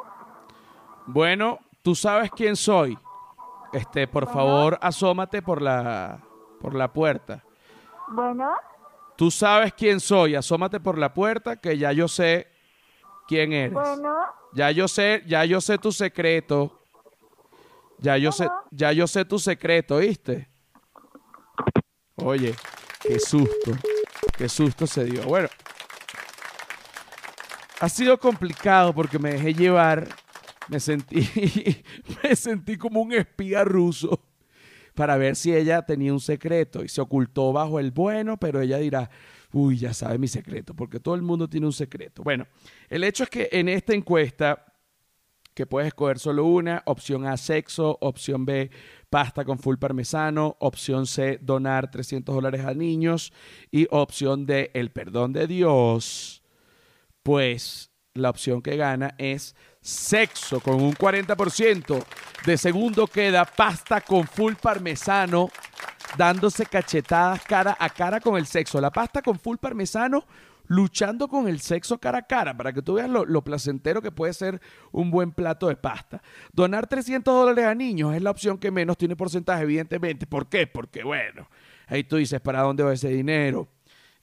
Bueno, 1.08 1.58
tú 1.82 1.96
sabes 1.96 2.30
quién 2.30 2.56
soy. 2.56 2.96
Este, 3.74 4.08
por 4.08 4.28
favor, 4.32 4.78
asómate 4.82 5.42
por 5.42 5.62
la 5.62 6.20
por 6.60 6.74
la 6.76 6.92
puerta. 6.92 7.44
Bueno, 8.10 8.52
Tú 9.16 9.30
sabes 9.30 9.74
quién 9.74 10.00
soy, 10.00 10.36
asómate 10.36 10.80
por 10.80 10.98
la 10.98 11.14
puerta 11.14 11.56
que 11.58 11.78
ya 11.78 11.92
yo 11.92 12.08
sé 12.08 12.48
quién 13.28 13.54
eres. 13.54 13.74
bueno, 13.74 14.16
Ya 14.54 14.72
yo 14.72 14.88
sé, 14.88 15.24
ya 15.28 15.46
yo 15.46 15.62
sé 15.62 15.78
tu 15.78 15.92
secreto. 15.92 16.80
Ya 18.00 18.18
yo 18.18 18.32
sé, 18.32 18.48
ya 18.72 18.92
yo 18.94 19.06
sé 19.06 19.26
tu 19.26 19.38
secreto, 19.38 19.98
¿viste? 19.98 20.50
Oye, 22.16 22.56
qué 23.02 23.20
susto. 23.20 23.72
Qué 24.38 24.50
susto 24.50 24.88
se 24.88 25.06
dio. 25.06 25.24
Bueno, 25.24 25.50
ha 27.80 27.90
sido 27.90 28.18
complicado 28.20 28.92
porque 28.94 29.20
me 29.20 29.34
dejé 29.34 29.54
llevar. 29.54 30.08
Me 30.68 30.80
sentí, 30.80 31.22
me 32.24 32.36
sentí 32.36 32.78
como 32.78 33.02
un 33.02 33.14
espía 33.14 33.64
ruso 33.64 34.24
para 34.94 35.18
ver 35.18 35.36
si 35.36 35.54
ella 35.54 35.82
tenía 35.84 36.14
un 36.14 36.20
secreto 36.20 36.84
y 36.84 36.90
se 36.90 37.02
ocultó 37.02 37.54
bajo 37.54 37.80
el 37.80 37.92
bueno, 37.92 38.38
pero 38.38 38.62
ella 38.62 38.78
dirá, 38.78 39.10
uy, 39.54 39.78
ya 39.78 39.94
sabe 39.94 40.18
mi 40.18 40.28
secreto, 40.28 40.74
porque 40.76 41.00
todo 41.00 41.16
el 41.16 41.22
mundo 41.22 41.50
tiene 41.50 41.66
un 41.66 41.74
secreto. 41.74 42.24
Bueno, 42.24 42.48
el 42.90 43.04
hecho 43.04 43.24
es 43.24 43.30
que 43.30 43.50
en 43.52 43.70
esta 43.70 43.94
encuesta, 43.94 44.66
que 45.54 45.66
puedes 45.66 45.88
escoger 45.88 46.20
solo 46.20 46.46
una, 46.46 46.82
opción 46.86 47.26
A, 47.26 47.38
sexo, 47.38 47.98
opción 48.02 48.46
B, 48.46 48.72
pasta 49.10 49.44
con 49.44 49.60
full 49.60 49.78
parmesano, 49.78 50.56
opción 50.60 51.06
C, 51.06 51.40
donar 51.42 51.92
300 51.92 52.34
dólares 52.34 52.66
a 52.66 52.74
niños 52.74 53.34
y 53.70 53.88
opción 53.92 54.46
D, 54.46 54.72
el 54.74 54.92
perdón 54.92 55.34
de 55.34 55.48
Dios, 55.48 56.44
pues 57.24 57.92
la 58.14 58.30
opción 58.30 58.62
que 58.62 58.76
gana 58.76 59.16
es 59.18 59.56
sexo 59.82 60.60
con 60.60 60.82
un 60.82 60.94
40%. 60.94 62.04
De 62.46 62.58
segundo 62.58 63.08
queda 63.08 63.46
pasta 63.46 64.02
con 64.02 64.26
full 64.26 64.54
parmesano, 64.54 65.50
dándose 66.18 66.66
cachetadas 66.66 67.44
cara 67.44 67.76
a 67.80 67.90
cara 67.90 68.20
con 68.20 68.38
el 68.38 68.46
sexo. 68.46 68.80
La 68.80 68.92
pasta 68.92 69.22
con 69.22 69.40
full 69.40 69.58
parmesano 69.58 70.26
luchando 70.68 71.28
con 71.28 71.50
el 71.50 71.60
sexo 71.60 71.98
cara 71.98 72.20
a 72.20 72.22
cara, 72.22 72.56
para 72.56 72.72
que 72.72 72.82
tú 72.82 72.94
veas 72.94 73.10
lo, 73.10 73.44
placentero 73.44 74.02
que 74.02 74.12
puede 74.12 74.34
ser 74.34 74.62
un 74.94 75.12
buen 75.12 75.34
plato 75.34 75.68
de 75.68 75.76
pasta. 75.76 76.22
Donar 76.54 76.88
300 76.88 77.34
dólares 77.34 77.66
a 77.66 77.76
niños 77.76 78.16
es 78.16 78.22
la 78.22 78.32
opción 78.32 78.58
que 78.58 78.72
menos 78.72 78.98
tiene 78.98 79.18
porcentaje, 79.18 79.64
evidentemente. 79.64 80.26
¿Por 80.26 80.48
qué? 80.48 80.68
Porque, 80.68 81.04
bueno, 81.04 81.50
ahí 81.88 82.06
tú 82.06 82.16
dices, 82.16 82.40
¿para 82.40 82.62
dónde 82.62 82.84
va 82.84 82.94
ese 82.94 83.10
dinero? 83.10 83.68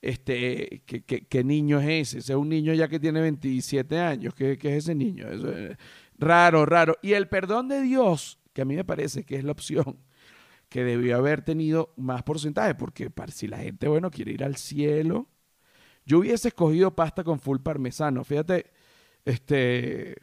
Este, 0.00 0.82
¿qué, 0.86 1.02
qué, 1.02 1.44
niño 1.44 1.80
es 1.80 1.86
ese? 1.88 2.18
Ese 2.18 2.32
es 2.32 2.38
un 2.38 2.48
niño 2.48 2.72
ya 2.74 2.88
que 2.88 3.00
tiene 3.00 3.20
27 3.20 3.98
años. 3.98 4.34
¿Qué, 4.34 4.56
qué 4.58 4.76
es 4.76 4.84
ese 4.84 4.94
niño? 4.94 5.28
Es 5.28 5.76
raro, 6.16 6.66
raro. 6.66 6.96
Y 7.02 7.12
el 7.12 7.28
perdón 7.28 7.68
de 7.68 7.82
Dios, 7.82 8.38
que 8.52 8.62
a 8.62 8.64
mí 8.64 8.76
me 8.76 8.84
parece 8.84 9.24
que 9.24 9.36
es 9.36 9.44
la 9.44 9.52
opción 9.52 9.98
que 10.68 10.84
debió 10.84 11.16
haber 11.16 11.42
tenido 11.42 11.94
más 11.96 12.22
porcentaje, 12.22 12.74
porque 12.74 13.10
para, 13.10 13.32
si 13.32 13.46
la 13.46 13.58
gente, 13.58 13.88
bueno, 13.88 14.10
quiere 14.10 14.32
ir 14.32 14.44
al 14.44 14.56
cielo, 14.56 15.28
yo 16.04 16.18
hubiese 16.18 16.48
escogido 16.48 16.94
pasta 16.94 17.24
con 17.24 17.40
full 17.40 17.58
parmesano. 17.58 18.24
Fíjate, 18.24 18.70
este, 19.24 20.14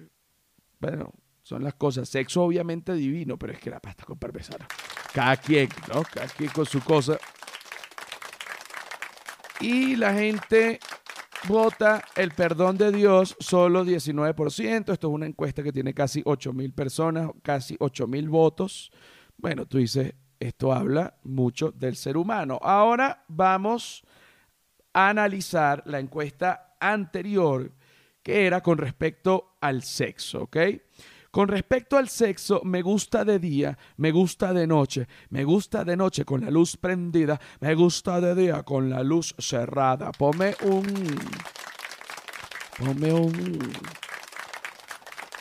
bueno, 0.79 1.13
son 1.41 1.63
las 1.63 1.75
cosas. 1.75 2.09
Sexo 2.09 2.43
obviamente 2.43 2.93
divino, 2.93 3.37
pero 3.37 3.53
es 3.53 3.59
que 3.59 3.69
la 3.69 3.79
pasta 3.79 4.03
con 4.03 4.17
parmesano. 4.17 4.65
Cada 5.13 5.37
quien, 5.37 5.69
¿no? 5.93 6.03
Cada 6.03 6.27
quien 6.27 6.49
con 6.49 6.65
su 6.65 6.81
cosa. 6.81 7.17
Y 9.59 9.95
la 9.95 10.13
gente 10.13 10.79
vota 11.47 12.03
el 12.15 12.31
perdón 12.31 12.77
de 12.77 12.91
Dios 12.91 13.35
solo 13.39 13.85
19%. 13.85 14.91
Esto 14.91 15.07
es 15.07 15.13
una 15.13 15.25
encuesta 15.25 15.63
que 15.63 15.71
tiene 15.71 15.93
casi 15.93 16.21
8 16.25 16.53
mil 16.53 16.73
personas, 16.73 17.29
casi 17.41 17.75
8 17.79 18.07
mil 18.07 18.29
votos. 18.29 18.91
Bueno, 19.37 19.65
tú 19.65 19.77
dices, 19.77 20.13
esto 20.39 20.73
habla 20.73 21.17
mucho 21.23 21.71
del 21.71 21.95
ser 21.95 22.17
humano. 22.17 22.59
Ahora 22.61 23.23
vamos 23.27 24.03
a 24.93 25.09
analizar 25.09 25.83
la 25.85 25.99
encuesta 25.99 26.75
anterior 26.79 27.71
que 28.23 28.45
era 28.45 28.61
con 28.61 28.77
respecto 28.77 29.57
al 29.61 29.83
sexo, 29.83 30.43
¿ok? 30.43 30.57
Con 31.35 31.49
respecto 31.49 31.97
al 31.97 32.07
sexo, 32.07 32.61
me 32.63 32.81
gusta 32.81 33.25
de 33.25 33.39
día, 33.39 33.77
me 33.97 34.11
gusta 34.11 34.53
de 34.53 34.65
noche, 34.65 35.05
me 35.31 35.43
gusta 35.43 35.83
de 35.83 35.97
noche 35.97 36.23
con 36.23 36.39
la 36.39 36.49
luz 36.49 36.77
prendida, 36.77 37.41
me 37.59 37.75
gusta 37.75 38.21
de 38.21 38.33
día 38.35 38.63
con 38.63 38.89
la 38.89 39.03
luz 39.03 39.35
cerrada. 39.37 40.13
Ponme 40.13 40.55
un... 40.61 40.85
Ponme 42.77 43.11
un 43.11 43.59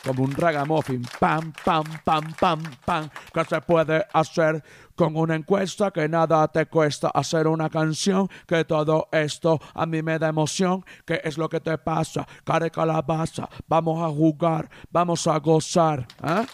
como 0.05 0.23
un 0.23 0.31
ragamuffin, 0.31 1.01
pam, 1.19 1.51
pam, 1.63 1.83
pam, 2.03 2.33
pam, 2.33 2.61
pam, 2.85 3.09
que 3.33 3.43
se 3.43 3.59
puede 3.61 4.05
hacer 4.13 4.63
con 4.95 5.15
una 5.15 5.35
encuesta 5.35 5.91
que 5.91 6.07
nada 6.07 6.47
te 6.47 6.67
cuesta 6.67 7.09
hacer 7.09 7.47
una 7.47 7.69
canción, 7.69 8.29
que 8.47 8.63
todo 8.65 9.09
esto 9.11 9.59
a 9.73 9.85
mí 9.85 10.03
me 10.03 10.19
da 10.19 10.29
emoción, 10.29 10.85
que 11.05 11.19
es 11.23 11.37
lo 11.37 11.49
que 11.49 11.59
te 11.59 11.77
pasa, 11.79 12.27
cara 12.43 12.69
calabaza, 12.69 13.49
vamos 13.67 14.01
a 14.03 14.09
jugar, 14.09 14.69
vamos 14.91 15.25
a 15.27 15.37
gozar, 15.39 16.05
¿ah? 16.21 16.45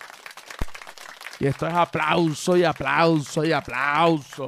Y 1.39 1.47
esto 1.47 1.67
es 1.67 1.73
aplauso 1.73 2.55
y 2.55 2.63
aplauso 2.63 3.43
y 3.43 3.51
aplauso. 3.51 4.47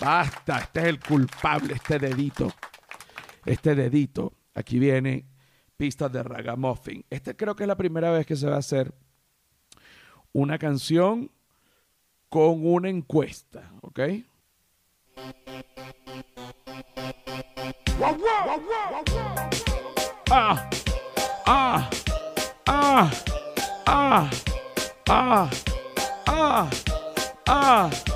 Basta, 0.00 0.58
este 0.58 0.80
es 0.80 0.86
el 0.86 1.00
culpable, 1.00 1.74
este 1.74 1.98
dedito. 1.98 2.52
Este 3.44 3.74
dedito. 3.74 4.32
Aquí 4.54 4.78
viene 4.78 5.26
pistas 5.76 6.12
de 6.12 6.22
ragamuffin. 6.22 7.04
Este 7.10 7.36
creo 7.36 7.54
que 7.54 7.64
es 7.64 7.68
la 7.68 7.76
primera 7.76 8.10
vez 8.10 8.26
que 8.26 8.36
se 8.36 8.48
va 8.48 8.56
a 8.56 8.60
hacer 8.60 8.92
una 10.32 10.58
canción 10.58 11.30
con 12.28 12.66
una 12.66 12.88
encuesta, 12.88 13.70
¿ok? 13.82 14.00
Ah, 20.28 20.70
ah, 21.46 21.90
ah, 22.66 23.10
ah, 23.86 24.30
ah, 25.06 25.50
ah, 26.26 26.70
ah 27.46 28.15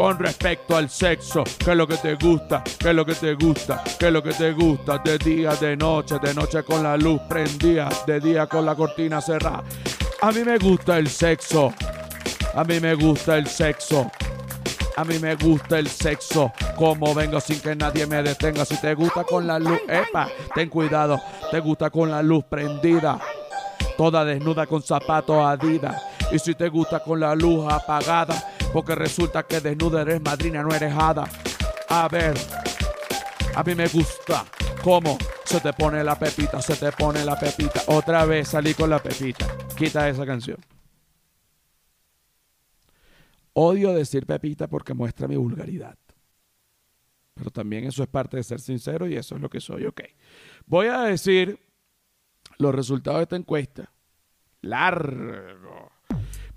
con 0.00 0.18
respecto 0.18 0.78
al 0.78 0.88
sexo. 0.88 1.44
¿Qué 1.58 1.72
es 1.72 1.76
lo 1.76 1.86
que 1.86 1.98
te 1.98 2.14
gusta? 2.14 2.64
¿Qué 2.78 2.88
es 2.88 2.94
lo 2.94 3.04
que 3.04 3.14
te 3.14 3.34
gusta? 3.34 3.84
¿Qué 3.98 4.06
es 4.06 4.12
lo 4.14 4.22
que 4.22 4.32
te 4.32 4.52
gusta? 4.52 4.96
De 4.96 5.18
día, 5.18 5.54
de 5.56 5.76
noche, 5.76 6.18
de 6.22 6.32
noche 6.32 6.62
con 6.62 6.82
la 6.82 6.96
luz 6.96 7.20
prendida, 7.28 7.90
de 8.06 8.18
día 8.18 8.46
con 8.46 8.64
la 8.64 8.74
cortina 8.74 9.20
cerrada. 9.20 9.62
A 10.22 10.32
mí 10.32 10.42
me 10.42 10.56
gusta 10.56 10.96
el 10.96 11.06
sexo. 11.06 11.74
A 12.54 12.64
mí 12.64 12.80
me 12.80 12.94
gusta 12.94 13.36
el 13.36 13.46
sexo. 13.46 14.10
A 14.96 15.04
mí 15.04 15.18
me 15.18 15.34
gusta 15.34 15.78
el 15.78 15.88
sexo. 15.88 16.50
Como 16.76 17.14
vengo 17.14 17.38
sin 17.38 17.60
que 17.60 17.76
nadie 17.76 18.06
me 18.06 18.22
detenga. 18.22 18.64
Si 18.64 18.80
te 18.80 18.94
gusta 18.94 19.24
con 19.24 19.46
la 19.46 19.58
luz, 19.58 19.80
epa, 19.86 20.30
ten 20.54 20.70
cuidado. 20.70 21.20
Te 21.50 21.60
gusta 21.60 21.90
con 21.90 22.10
la 22.10 22.22
luz 22.22 22.42
prendida. 22.44 23.20
Toda 23.98 24.24
desnuda 24.24 24.66
con 24.66 24.82
zapatos 24.82 25.44
adidas. 25.44 26.02
Y 26.32 26.38
si 26.38 26.54
te 26.54 26.70
gusta 26.70 27.00
con 27.00 27.20
la 27.20 27.34
luz 27.34 27.70
apagada, 27.70 28.49
porque 28.72 28.94
resulta 28.94 29.44
que 29.44 29.60
desnuda 29.60 30.02
eres 30.02 30.20
madrina, 30.20 30.62
no 30.62 30.74
eres 30.74 30.94
hada. 30.94 31.28
A 31.88 32.08
ver, 32.08 32.34
a 33.54 33.62
mí 33.64 33.74
me 33.74 33.88
gusta 33.88 34.44
cómo 34.82 35.18
se 35.44 35.60
te 35.60 35.72
pone 35.72 36.04
la 36.04 36.18
pepita, 36.18 36.62
se 36.62 36.76
te 36.76 36.92
pone 36.92 37.24
la 37.24 37.38
pepita. 37.38 37.82
Otra 37.88 38.24
vez 38.24 38.48
salí 38.48 38.74
con 38.74 38.90
la 38.90 39.02
pepita. 39.02 39.46
Quita 39.76 40.08
esa 40.08 40.24
canción. 40.24 40.58
Odio 43.54 43.92
decir 43.92 44.26
pepita 44.26 44.68
porque 44.68 44.94
muestra 44.94 45.26
mi 45.26 45.36
vulgaridad. 45.36 45.98
Pero 47.34 47.50
también 47.50 47.84
eso 47.84 48.02
es 48.02 48.08
parte 48.08 48.36
de 48.36 48.44
ser 48.44 48.60
sincero 48.60 49.08
y 49.08 49.16
eso 49.16 49.34
es 49.34 49.40
lo 49.40 49.50
que 49.50 49.60
soy. 49.60 49.86
Ok. 49.86 50.02
Voy 50.66 50.86
a 50.86 51.00
decir 51.02 51.58
los 52.58 52.74
resultados 52.74 53.18
de 53.18 53.22
esta 53.24 53.36
encuesta. 53.36 53.92
Largo 54.60 55.90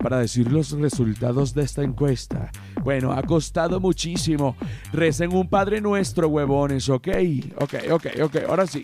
para 0.04 0.18
decir 0.18 0.52
los 0.52 0.72
resultados 0.72 1.54
de 1.54 1.62
esta 1.62 1.82
encuesta. 1.82 2.50
Bueno, 2.82 3.10
ha 3.10 3.22
costado 3.22 3.80
muchísimo. 3.80 4.54
Recen 4.92 5.34
un 5.34 5.48
Padre 5.48 5.80
Nuestro, 5.80 6.28
huevones, 6.28 6.90
¿ok? 6.90 7.08
Ok, 7.56 7.74
ok, 7.90 8.06
ok, 8.22 8.36
ahora 8.46 8.66
sí. 8.66 8.82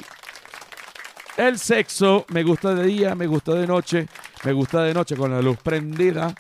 El 1.37 1.59
sexo 1.59 2.25
me 2.31 2.43
gusta 2.43 2.75
de 2.75 2.87
día, 2.87 3.15
me 3.15 3.27
gusta 3.27 3.53
de 3.53 3.67
noche, 3.67 4.09
me 4.47 4.53
gusta 4.55 4.83
de 4.83 4.95
noche 4.95 5.15
con 5.15 5.31
la 5.31 5.43
luz 5.43 5.59
prendida, 5.59 6.35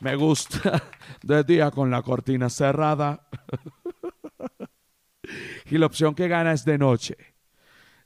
me 0.00 0.14
gusta 0.14 0.82
de 1.22 1.42
día 1.44 1.70
con 1.70 1.90
la 1.90 2.02
cortina 2.02 2.50
cerrada. 2.50 3.26
y 5.70 5.78
la 5.78 5.86
opción 5.86 6.14
que 6.14 6.28
gana 6.28 6.52
es 6.52 6.66
de 6.66 6.76
noche. 6.76 7.16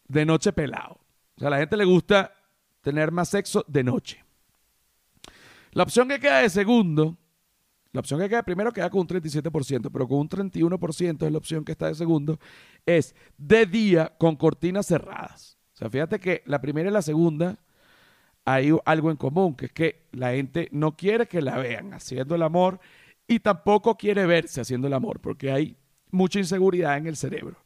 De 0.07 0.25
noche 0.25 0.53
pelado. 0.53 1.01
O 1.35 1.41
sea, 1.41 1.49
a 1.49 1.51
la 1.51 1.59
gente 1.59 1.77
le 1.77 1.85
gusta 1.85 2.33
tener 2.81 3.11
más 3.11 3.29
sexo 3.29 3.65
de 3.67 3.83
noche. 3.83 4.25
La 5.73 5.83
opción 5.83 6.09
que 6.09 6.21
queda 6.21 6.41
de 6.41 6.51
segundo, 6.51 7.17
la 7.93 8.01
opción 8.01 8.21
que 8.21 8.29
queda 8.29 8.43
primero 8.43 8.73
queda 8.73 8.91
con 8.91 9.01
un 9.01 9.09
37%, 9.09 9.91
pero 9.91 10.07
con 10.07 10.19
un 10.19 10.29
31% 10.29 11.27
es 11.27 11.33
la 11.33 11.39
opción 11.39 11.65
que 11.65 11.73
está 11.73 11.89
de 11.89 11.95
segundo, 11.95 12.39
es 12.85 13.15
de 13.39 13.67
día 13.67 14.15
con 14.19 14.37
cortinas 14.37 14.87
cerradas. 14.87 15.59
O 15.75 15.77
sea, 15.77 15.91
fíjate 15.91 16.21
que 16.21 16.43
la 16.45 16.61
primera 16.61 16.91
y 16.91 16.93
la 16.93 17.03
segunda 17.03 17.59
hay 18.45 18.71
algo 18.85 19.11
en 19.11 19.17
común, 19.17 19.55
que 19.55 19.67
es 19.67 19.73
que 19.73 20.09
la 20.13 20.33
gente 20.33 20.69
no 20.73 20.97
quiere 20.97 21.27
que 21.27 21.41
la 21.41 21.59
vean 21.59 21.95
haciendo 21.95 22.35
el 22.35 22.43
amor 22.43 22.81
y 23.27 23.41
tampoco 23.41 23.97
quiere 23.97 24.27
verse 24.27 24.61
haciendo 24.61 24.89
el 24.89 24.93
amor, 24.93 25.21
porque 25.21 25.51
hay 25.51 25.77
mucha 26.11 26.39
inseguridad 26.39 26.99
en 26.99 27.07
el 27.07 27.17
cerebro. 27.17 27.57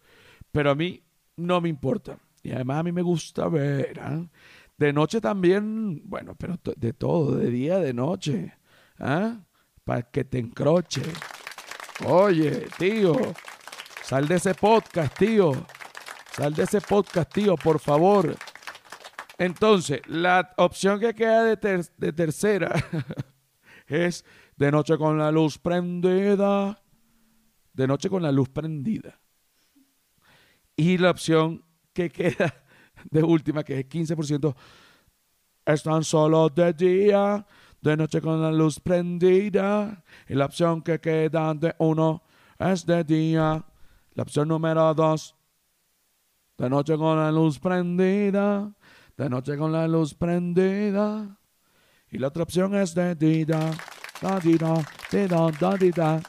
Pero 0.53 0.71
a 0.71 0.75
mí 0.75 1.03
no 1.37 1.61
me 1.61 1.69
importa. 1.69 2.19
Y 2.43 2.53
además 2.53 2.79
a 2.79 2.83
mí 2.85 2.93
me 2.93 3.03
gusta 3.03 3.49
ver. 3.49 3.99
¿ah? 4.01 4.25
De 4.79 4.93
noche 4.93 5.21
también, 5.21 6.03
bueno, 6.05 6.35
pero 6.37 6.59
de 6.77 6.93
todo, 6.93 7.37
de 7.37 7.51
día, 7.51 7.79
de 7.79 7.95
noche. 7.95 8.53
¿Ah? 8.99 9.41
Para 9.85 10.03
que 10.03 10.25
te 10.25 10.39
encroche. 10.39 11.03
Oye, 12.05 12.69
tío, 12.79 13.17
sal 14.03 14.29
de 14.29 14.35
ese 14.35 14.55
podcast, 14.55 15.17
tío. 15.17 15.53
Sal 16.33 16.55
de 16.55 16.65
ese 16.65 16.83
podcast, 16.83 17.33
tío, 17.33 17.57
por 17.57 17.79
favor. 17.79 18.37
Entonces, 19.39 20.03
la 20.07 20.53
opción 20.59 21.01
que 21.01 21.15
queda 21.15 21.45
de, 21.45 21.87
de 21.97 22.13
tercera 22.13 22.75
es 23.87 24.27
de 24.57 24.71
noche 24.71 24.99
con 24.99 25.17
la 25.17 25.31
luz 25.31 25.59
prendida. 25.59 26.83
De 27.73 27.87
noche 27.87 28.11
con 28.11 28.23
la 28.23 28.33
luz 28.33 28.51
prendida. 28.51 29.19
Y 30.77 30.99
la 30.99 31.11
opción 31.11 31.65
que 31.95 32.11
queda 32.11 32.66
de 33.11 33.23
última, 33.23 33.63
que 33.63 33.81
es 33.81 33.89
15%, 33.89 34.55
están 35.65 36.05
solo 36.05 36.49
de 36.49 36.73
día, 36.73 37.47
de 37.81 37.97
noche 37.97 38.21
con 38.21 38.41
la 38.41 38.53
luz 38.53 38.81
prendida. 38.81 40.03
Y 40.29 40.35
la 40.35 40.47
opción 40.47 40.83
que 40.83 41.01
queda 41.01 41.55
de 41.55 41.75
uno 41.79 42.23
es 42.59 42.87
de 42.87 43.05
día. 43.05 43.65
La 44.15 44.23
opción 44.23 44.49
número 44.49 44.95
dos, 44.95 45.35
de 46.57 46.71
noche 46.71 46.97
con 46.97 47.19
la 47.19 47.31
luz 47.31 47.59
prendida, 47.59 48.73
de 49.17 49.29
noche 49.29 49.57
con 49.57 49.73
la 49.73 49.87
luz 49.87 50.15
prendida. 50.15 51.39
Y 52.11 52.19
la 52.19 52.29
otra 52.29 52.45
opción 52.45 52.75
es 52.77 52.95
de 52.95 53.15
día, 53.15 53.45
da, 54.23 54.41
da, 54.41 55.51
da, 55.61 55.77
da, 55.77 56.23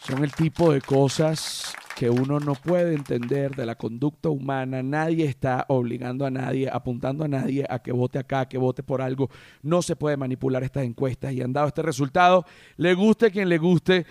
Son 0.00 0.24
el 0.24 0.32
tipo 0.32 0.72
de 0.72 0.80
cosas 0.80 1.77
que 1.98 2.08
uno 2.08 2.38
no 2.38 2.54
puede 2.54 2.94
entender 2.94 3.56
de 3.56 3.66
la 3.66 3.74
conducta 3.74 4.28
humana. 4.28 4.84
Nadie 4.84 5.24
está 5.24 5.66
obligando 5.68 6.24
a 6.24 6.30
nadie, 6.30 6.70
apuntando 6.72 7.24
a 7.24 7.28
nadie 7.28 7.66
a 7.68 7.80
que 7.80 7.90
vote 7.90 8.20
acá, 8.20 8.46
que 8.46 8.56
vote 8.56 8.84
por 8.84 9.02
algo. 9.02 9.28
No 9.62 9.82
se 9.82 9.96
puede 9.96 10.16
manipular 10.16 10.62
estas 10.62 10.84
encuestas 10.84 11.32
y 11.32 11.42
han 11.42 11.52
dado 11.52 11.66
este 11.66 11.82
resultado. 11.82 12.44
Le 12.76 12.94
guste 12.94 13.26
a 13.26 13.30
quien 13.30 13.48
le 13.48 13.58
guste, 13.58 14.06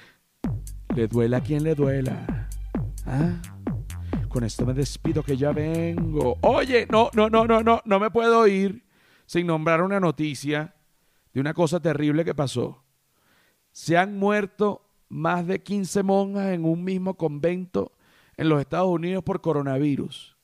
le 0.94 1.08
duela 1.08 1.38
a 1.38 1.42
quien 1.42 1.64
le 1.64 1.76
duela. 1.76 2.50
¿Ah? 3.06 3.42
Con 4.28 4.44
esto 4.44 4.66
me 4.66 4.74
despido 4.74 5.24
que 5.24 5.38
ya 5.38 5.54
vengo. 5.54 6.38
Oye, 6.42 6.88
no, 6.92 7.10
no, 7.14 7.30
no, 7.30 7.48
no, 7.48 7.64
no, 7.64 7.82
no 7.86 8.00
me 8.02 8.12
puedo 8.12 8.46
ir 8.48 8.84
sin 9.26 9.48
nombrar 9.48 9.82
una 9.82 10.02
noticia 10.02 10.76
de 11.34 11.40
una 11.40 11.54
cosa 11.54 11.80
terrible 11.80 12.26
que 12.26 12.36
pasó. 12.36 12.84
Se 13.72 13.96
han 13.96 14.18
muerto 14.18 14.87
más 15.10 15.48
de 15.48 15.62
15 15.62 16.04
monjas 16.04 16.54
en 16.54 16.66
un 16.66 16.84
mismo 16.84 17.16
convento 17.16 17.94
en 18.36 18.50
los 18.50 18.60
Estados 18.60 18.90
Unidos 18.90 19.24
por 19.24 19.42
coronavirus. 19.42 20.38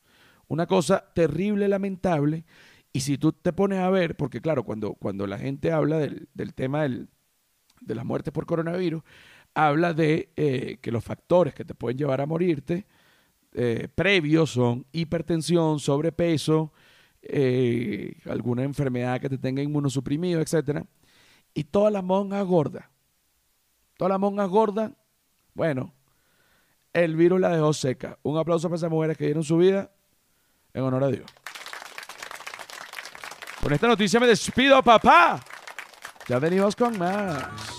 Una 0.48 0.68
cosa 0.68 1.04
terrible, 1.14 1.68
lamentable. 1.68 2.46
Y 2.92 3.02
si 3.02 3.18
tú 3.18 3.34
te 3.34 3.54
pones 3.54 3.80
a 3.80 3.90
ver, 3.90 4.16
porque 4.16 4.42
claro, 4.42 4.64
cuando, 4.64 4.94
cuando 4.94 5.26
la 5.28 5.38
gente 5.38 5.72
habla 5.72 5.98
del, 5.98 6.28
del 6.34 6.54
tema 6.54 6.84
del, 6.84 7.08
de 7.82 7.96
las 7.96 8.06
muertes 8.06 8.34
por 8.34 8.46
coronavirus, 8.46 9.04
habla 9.54 9.94
de 9.94 10.30
eh, 10.36 10.78
que 10.82 10.92
los 10.92 11.04
factores 11.04 11.54
que 11.54 11.66
te 11.66 11.76
pueden 11.76 11.98
llevar 11.98 12.22
a 12.22 12.26
morirte 12.26 12.86
eh, 13.54 13.88
previos 13.94 14.52
son 14.52 14.86
hipertensión, 14.92 15.80
sobrepeso, 15.80 16.74
eh, 17.22 18.16
alguna 18.26 18.64
enfermedad 18.64 19.22
que 19.22 19.30
te 19.30 19.38
tenga 19.38 19.62
inmunosuprimido, 19.62 20.42
etcétera. 20.42 20.86
Y 21.54 21.66
todas 21.66 21.94
las 21.94 22.04
monjas 22.04 22.44
gordas, 22.46 22.86
todas 24.04 24.16
las 24.16 24.20
monjas 24.20 24.50
gordas, 24.50 24.92
bueno, 25.54 25.94
el 26.92 27.16
virus 27.16 27.40
la 27.40 27.48
dejó 27.48 27.72
seca. 27.72 28.18
Un 28.24 28.38
aplauso 28.38 28.68
para 28.68 28.76
esas 28.76 28.90
mujeres 28.90 29.18
que 29.18 29.24
dieron 29.24 29.46
su 29.46 29.56
vida 29.56 29.92
en 30.74 30.84
honor 30.84 31.06
a 31.06 31.08
Dios. 31.08 31.32
Con 33.62 33.72
esta 33.72 33.88
noticia 33.88 34.20
me 34.20 34.28
despido, 34.28 34.84
papá. 34.84 35.40
Ya 36.28 36.38
venimos 36.38 36.76
con 36.76 37.00
más. 37.00 37.73